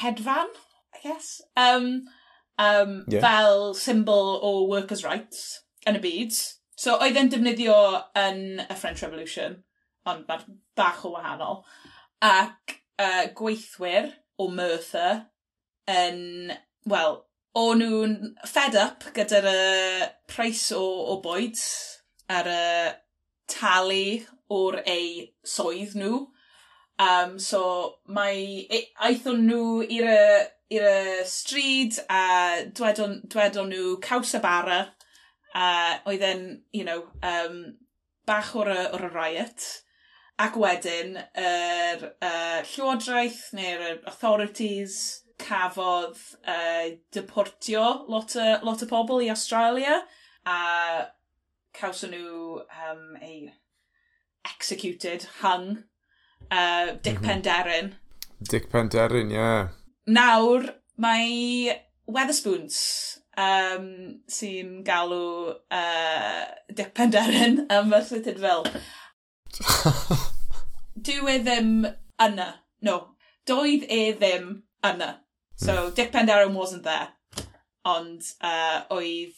[0.00, 0.50] hedfan,
[0.94, 1.88] I guess, um,
[2.58, 3.20] um, yeah.
[3.22, 6.42] fel symbol o workers' rights yn y byd.
[6.82, 7.74] So oedd e'n defnyddio
[8.18, 9.52] yn y French Revolution,
[10.10, 10.40] ond mae'r
[10.78, 11.60] bach o wahanol.
[12.26, 14.08] Ac uh, gweithwyr
[14.42, 15.20] o Merthyr
[15.92, 16.50] yn,
[16.90, 17.20] wel,
[17.54, 18.16] o nhw'n
[18.50, 21.60] fed up gyda'r uh, price o, o bwyd
[22.34, 22.96] ar y uh,
[23.52, 24.06] talu
[24.50, 26.24] o'r ei swydd nhw.
[27.02, 27.62] Um, so
[28.10, 30.10] mae, e, aethon nhw i'r
[30.72, 32.26] i'r stryd a
[32.74, 34.80] dwedon, dwedon nhw caws y bara
[35.52, 37.78] Uh, oedd e'n, you know, um,
[38.26, 39.66] bach o'r, or y riot.
[40.40, 44.96] Ac wedyn, yr er, uh, llywodraeth neu'r authorities
[45.42, 49.98] cafodd uh, deportio lot o, lot o pobl i Australia
[50.48, 50.58] a
[51.76, 53.52] cawson nhw um, ei
[54.48, 55.84] executed, hung,
[56.50, 57.28] uh, Dick mm -hmm.
[57.28, 57.94] Penderyn.
[58.50, 59.36] Dick Penderyn, ie.
[59.36, 59.68] Yeah.
[60.06, 61.76] Nawr, mae
[62.06, 63.88] Weatherspoons um,
[64.28, 68.66] sy'n galw uh, Dip Penderen am y llythyr fel.
[71.06, 71.72] Dyw e ddim
[72.22, 72.48] yna.
[72.86, 72.98] No.
[73.48, 74.54] Doedd e ddim
[74.86, 75.16] yna.
[75.56, 75.94] So, mm.
[75.94, 77.08] Dick Penderyn wasn't there.
[77.84, 79.34] Ond uh, oedd...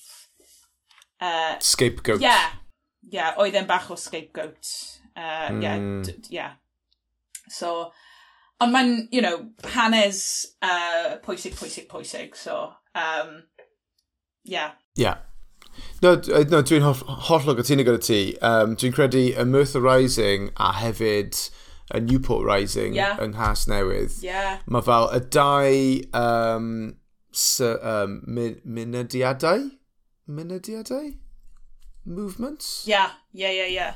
[1.20, 2.20] Uh, scapegoat.
[2.20, 2.50] Yeah.
[3.12, 4.70] Yeah, oedd e'n bach o scapegoat.
[5.14, 5.62] Uh, mm.
[5.62, 6.02] Yeah, hmm.
[6.30, 6.52] yeah.
[7.48, 7.92] So,
[8.60, 12.36] ond mae'n, you know, hanes uh, pwysig, pwysig, pwysig.
[12.36, 13.42] So, um,
[14.44, 14.72] yeah.
[14.96, 15.16] Yeah.
[16.02, 18.20] No, no dwi'n holl, hollol gytuno gyda ti.
[18.44, 21.38] Um, dwi'n credu y Merthyr Rising a hefyd
[21.94, 23.18] y Newport Rising yeah.
[23.20, 24.22] yng Nghas Newydd.
[24.22, 24.60] Yeah.
[24.66, 26.70] Mae fel y dau um,
[27.32, 29.70] sy, um, mynediadau?
[30.28, 31.14] Mynediadau?
[32.04, 32.84] Movements?
[32.86, 33.94] Yeah, yeah, yeah, yeah.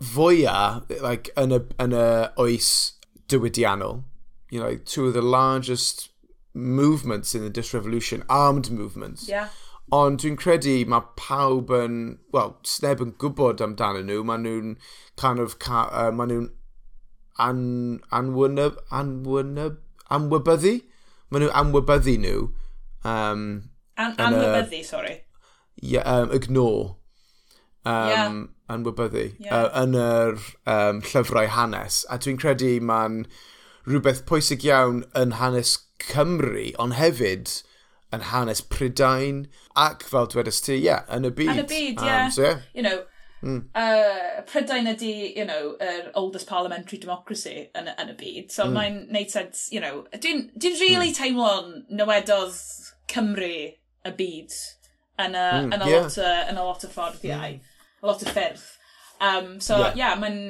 [0.00, 2.06] Fwya, like, yn y, yn y
[2.40, 2.70] oes
[3.28, 4.04] diwydiannol.
[4.50, 6.08] You know, two of the largest
[6.54, 9.28] movements in the Dutch Revolution, armed movements.
[9.28, 9.48] Yeah.
[9.90, 11.94] Ond dwi'n credu mae pawb yn,
[12.34, 14.22] wel, sneb yn gwybod amdano nhw.
[14.26, 14.76] Mae nhw'n
[15.18, 16.46] kind of, uh, mae nhw'n
[17.42, 17.64] an,
[18.14, 19.80] anwynyb, anwynyb,
[20.14, 20.76] anwybyddu?
[21.30, 22.46] Mae nhw anwybyddu nhw.
[23.02, 23.44] Um,
[23.96, 25.14] an, anwybyddu, uh, sorry.
[25.82, 26.96] Yeah, um, ignore.
[27.84, 28.34] Um, yeah.
[28.70, 29.24] Anwybyddu.
[29.42, 29.56] Yeah.
[29.56, 30.38] Uh, yn yr
[30.70, 32.04] um, llyfrau hanes.
[32.06, 33.24] A dwi'n credu mae'n
[33.88, 37.50] rhywbeth pwysig iawn yn hanes Cymru, ond hefyd
[38.16, 39.44] yn hanes Prydain,
[39.78, 41.52] ac fel dwedais ti, ie, yeah, yn y byd.
[41.54, 42.06] Yn y byd, ie.
[42.06, 42.24] Yeah.
[42.24, 42.62] Um, so, yeah.
[42.74, 43.02] You know,
[43.42, 43.60] mm.
[43.74, 48.78] uh, Prydain ydy, you know, yr oldest parliamentary democracy yn, yn y byd, so mm.
[48.78, 51.18] mae'n neud sens, you know, dwi'n dwi really mm.
[51.20, 52.58] teimlo'n newedodd
[53.10, 54.56] Cymru y byd
[55.20, 56.08] yn a, mm, yn a, yeah.
[56.08, 57.78] lot, o, yn a lot o ffordd iau, mm.
[58.02, 58.66] a lot o ffyrdd.
[59.20, 60.02] Um, so, ie, yeah.
[60.06, 60.42] yeah, mae'n...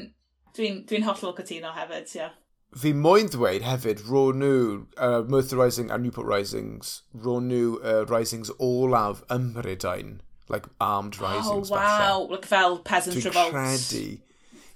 [0.51, 2.17] Dwi'n dwi, hollol cytuno hefyd, ie.
[2.19, 2.33] Yeah
[2.77, 8.05] fi moyn ddweud hefyd, ro nhw, uh, Merthyr Rising a Newport Risings, ro nhw uh,
[8.07, 10.21] Risings olaf ym Mhrydain.
[10.49, 11.71] Like, armed oh, risings.
[11.71, 12.27] Oh, wow.
[12.31, 13.53] Like, fel peasant dwi'n revolt.
[13.55, 14.21] Credu.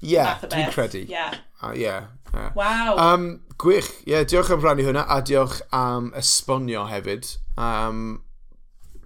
[0.01, 1.09] Yeah, dwi'n credu.
[1.09, 1.35] Yeah.
[1.63, 2.07] Uh, yeah.
[2.33, 2.53] yeah.
[2.55, 2.95] Wow.
[2.97, 3.91] Um, gwych.
[4.07, 7.27] Yeah, diolch am rannu hwnna, a diolch am esbonio hefyd.
[7.59, 8.23] Um,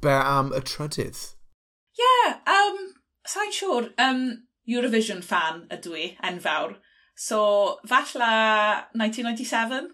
[0.03, 1.23] be am y trydydd?
[1.99, 2.93] Yeah, um,
[3.27, 4.23] sa'n siŵr, um,
[4.69, 6.77] Eurovision fan ydw i, enfawr.
[7.19, 9.91] So, falla 1997?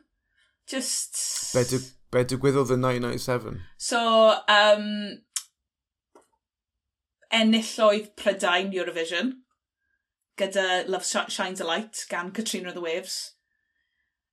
[0.68, 1.54] Just...
[1.54, 1.78] Be, dy,
[2.12, 3.62] be digwyddodd yn 1997?
[3.80, 4.00] So,
[4.52, 4.90] um,
[7.32, 9.32] enilloedd Prydain Eurovision
[10.36, 13.32] gyda Love Shines a Light gan Katrina the Waves.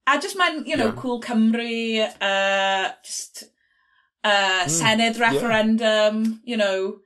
[0.06, 0.98] A just mae'n, you know, yeah.
[0.98, 3.46] cool Cymru, uh, just
[4.26, 6.38] uh, mm, Senedd referendum, yeah.
[6.44, 7.00] you know,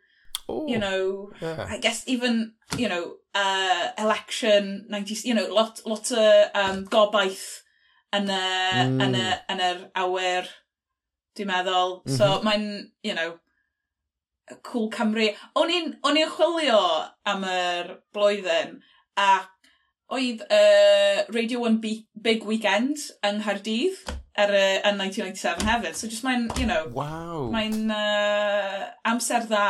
[0.49, 1.67] Ooh, you know, yeah.
[1.69, 6.25] I guess even, you know, uh, election 90s, you know, lot, lot o
[6.55, 7.63] um, gobaith
[8.15, 8.43] yn y,
[8.87, 9.01] mm.
[9.03, 10.47] yn y, yn yr awyr,
[11.35, 11.97] dwi'n meddwl.
[12.03, 12.17] Mm -hmm.
[12.17, 12.45] So mhm.
[12.47, 12.67] mae'n,
[13.03, 13.35] you know,
[14.63, 15.27] cool Cymru.
[15.59, 16.79] O'n i'n chwilio
[17.27, 18.79] am yr blwyddyn,
[19.19, 19.31] a
[20.15, 23.99] oedd uh, Radio 1 Big Weekend yng Nghaerdydd
[24.37, 25.97] er, uh, yn 1997 hefyd.
[25.97, 27.49] So just mae'n, you know, wow.
[27.51, 29.67] mae'n uh, amser dda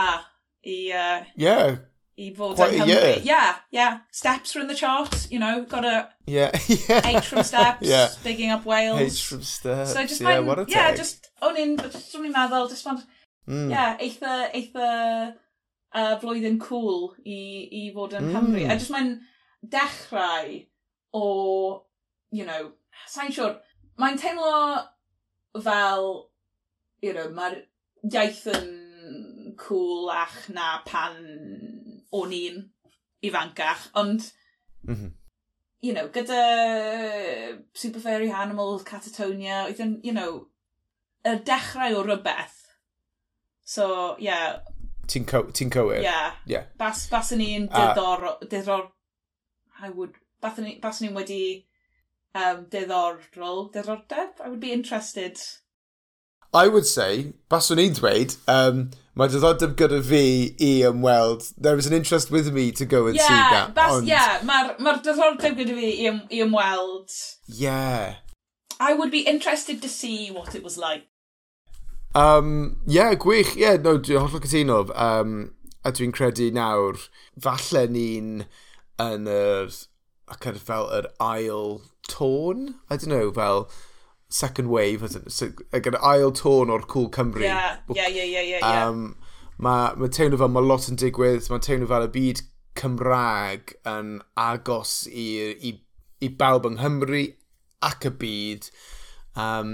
[0.65, 0.77] i...
[0.91, 1.77] Uh, yeah,
[2.17, 3.25] i fod Quite yng Nghymru.
[3.27, 3.99] Yeah, yeah.
[4.11, 7.01] Steps are in the charts, you know, got a yeah, yeah.
[7.17, 8.09] H from Steps, yeah.
[8.23, 9.01] bigging up Wales.
[9.01, 10.97] H from Steps, so just yeah, mind, what a Yeah, teg.
[10.97, 13.03] just o'n i'n, just o'n i'n meddwl, just want,
[13.49, 13.69] mm.
[13.69, 14.87] yeah, eitha, eitha
[15.91, 18.37] uh, flwyddyn cool i, i fod yn mm.
[18.37, 18.63] Cymru.
[18.63, 18.71] Hmm.
[18.71, 19.11] A just mae'n
[19.75, 20.55] dechrau
[21.11, 21.25] o,
[22.31, 22.71] you know,
[23.11, 23.57] sa'n siwr,
[23.99, 26.29] mae'n teimlo fel,
[27.03, 27.59] you know, mae'r
[28.07, 28.71] iaith yn
[29.59, 31.74] cool ach na pan
[32.15, 32.63] o'n i'n
[33.25, 34.31] ifancach, ond,
[34.87, 35.11] mm -hmm.
[35.81, 36.41] you know, gyda
[37.73, 40.45] Super Fairy Animals, Catatonia, oedd yn, you know,
[41.25, 42.61] y dechrau o rhywbeth.
[43.65, 44.59] So, yeah.
[45.07, 46.01] Ti'n co ti cywir?
[46.01, 46.35] Yeah.
[46.45, 46.65] yeah.
[46.77, 48.89] Bas, bas yn ni'n diddor, uh, diddor,
[49.81, 51.43] I would, bas yn i'n wedi
[52.35, 54.41] um, diddorol, diddordeb?
[54.43, 55.41] I would be interested
[56.55, 58.85] I would say, baswn i'n dweud, um,
[59.19, 60.21] mae diddordeb gyda fi
[60.63, 61.49] i ymweld.
[61.57, 63.73] There is an interest with me to go and yeah, see that.
[63.75, 64.07] Bas, ond...
[64.07, 67.11] Yeah, mae'r ma, ma diddordeb gyda fi i, i ymweld.
[67.47, 68.15] Yeah.
[68.79, 71.03] I would be interested to see what it was like.
[72.15, 73.57] Um, yeah, gwych.
[73.57, 74.79] Yeah, no, dwi'n hollol cytuno.
[74.95, 75.33] Um,
[75.83, 77.03] a dwi'n credu nawr,
[77.35, 78.45] falle ni'n
[79.03, 79.75] yn yr,
[80.31, 82.79] ac fel yr ail tôn?
[82.89, 83.67] I don't know, fel
[84.29, 87.45] second wave, ac yn ail tôn o'r Cool Cymru.
[87.45, 88.59] Yeah, yeah, yeah, yeah, yeah.
[88.59, 88.87] yeah.
[88.87, 89.15] Um,
[89.57, 92.41] Mae ma teimlo fel mae lot yn digwydd, mae teimlo fel y byd
[92.75, 95.71] Cymraeg yn agos i, i,
[96.19, 97.21] i bawb yng Nghymru
[97.87, 98.67] ac y byd.
[99.39, 99.71] Um,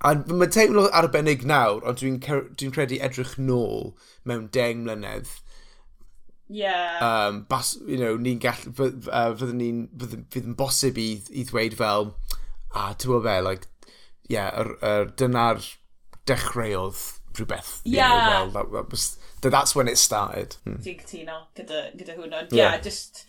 [0.00, 3.92] a mae teimlo arbennig nawr, ond dwi'n dwi credu edrych nôl
[4.24, 5.28] mewn deng mlynedd.
[6.48, 6.96] Yeah.
[7.02, 8.64] Um, bas, you know, ni'n gall...
[8.78, 12.14] fydd, uh, fydd, ni, fydd, fydd yn bosib i, i ddweud fel,
[12.76, 13.92] a ti'n gwybod be, like,
[14.32, 15.62] yeah, er, er, dyna'r
[16.28, 17.00] dechreuodd
[17.36, 17.80] rhywbeth.
[17.84, 18.12] Yeah.
[18.12, 20.56] You know, well, that, was, that's when it started.
[20.64, 20.80] Hmm.
[20.84, 22.44] Dwi'n cytuno gyda, gyda hwnna.
[22.50, 23.24] Yeah, yeah, just...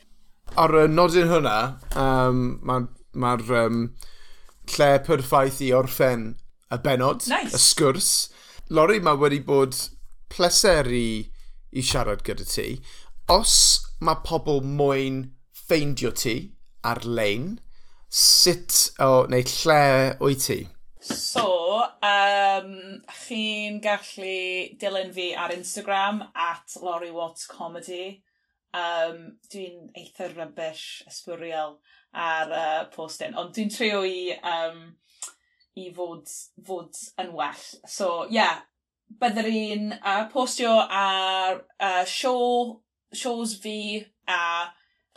[0.58, 1.58] Ar y nodyn hwnna,
[2.00, 3.82] um, mae'r ma, ma um,
[4.78, 6.30] lle perffaith i orffen
[6.72, 7.54] y benod, nice.
[7.56, 8.12] y sgwrs.
[8.74, 9.76] Lori, mae wedi bod
[10.32, 11.28] pleser i,
[11.72, 12.70] i siarad gyda ti.
[13.32, 13.54] Os
[14.00, 15.26] mae pobl moyn
[15.56, 16.38] ffeindio ti
[16.88, 17.58] ar-lein,
[18.10, 19.82] sut o, oh, neu lle
[20.24, 20.60] wyt ti?
[21.08, 22.72] So, um,
[23.24, 28.24] chi'n gallu dilyn fi ar Instagram at Laurie Watts Comedy.
[28.78, 31.78] Um, dwi'n eitha rybys ysbwriel
[32.14, 34.82] ar uh, postyn, ond dwi'n trio i, um,
[35.80, 36.28] i fod,
[36.68, 37.64] fod yn well.
[37.88, 38.60] So, ie, yeah,
[39.22, 42.82] byddwn i'n uh, postio ar uh, show,
[43.16, 44.42] shows fi a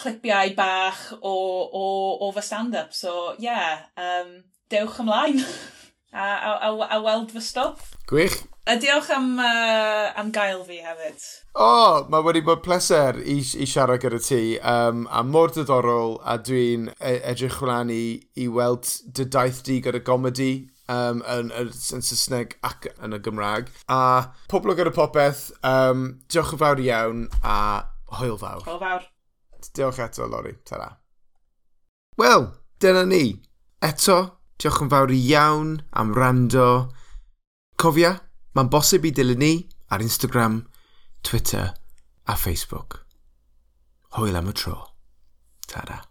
[0.00, 1.34] clipiau bach o,
[1.82, 1.84] o,
[2.26, 2.94] o fy stand-up.
[2.96, 4.40] So, ie, yeah, um,
[4.72, 5.42] dewch ymlaen
[6.12, 7.94] a, a, a, a weld fy stwff.
[8.10, 8.40] Gwych.
[8.70, 11.22] A diolch am, uh, am gael fi hefyd.
[11.54, 16.18] O, oh, mae wedi bod pleser i, i siarad gyda ti, um, a mor diddorol,
[16.22, 18.04] a dwi'n e, edrych hwnna'n i,
[18.38, 20.52] i weld dy daith di gyda gomedi
[20.86, 23.72] um, yn, yn, yn Saesneg ac yn y Gymraeg.
[23.90, 24.02] A
[24.52, 27.56] poblog ar y popeth, um, diolch yn fawr iawn a
[28.20, 28.62] hwyl fawr.
[28.68, 29.08] Hwyl fawr.
[29.74, 30.54] Diolch eto, Lori.
[30.64, 30.88] Tara.
[32.16, 32.48] Wel,
[32.80, 33.24] dyna ni.
[33.80, 34.18] Eto,
[34.60, 36.68] diolch yn fawr iawn am rando.
[37.80, 38.14] Cofia,
[38.54, 39.54] mae'n bosib i dilyn ni
[39.90, 40.62] ar Instagram,
[41.22, 41.72] Twitter
[42.26, 43.02] a Facebook.
[44.16, 44.78] Hwyl am y tro.
[45.70, 46.09] ra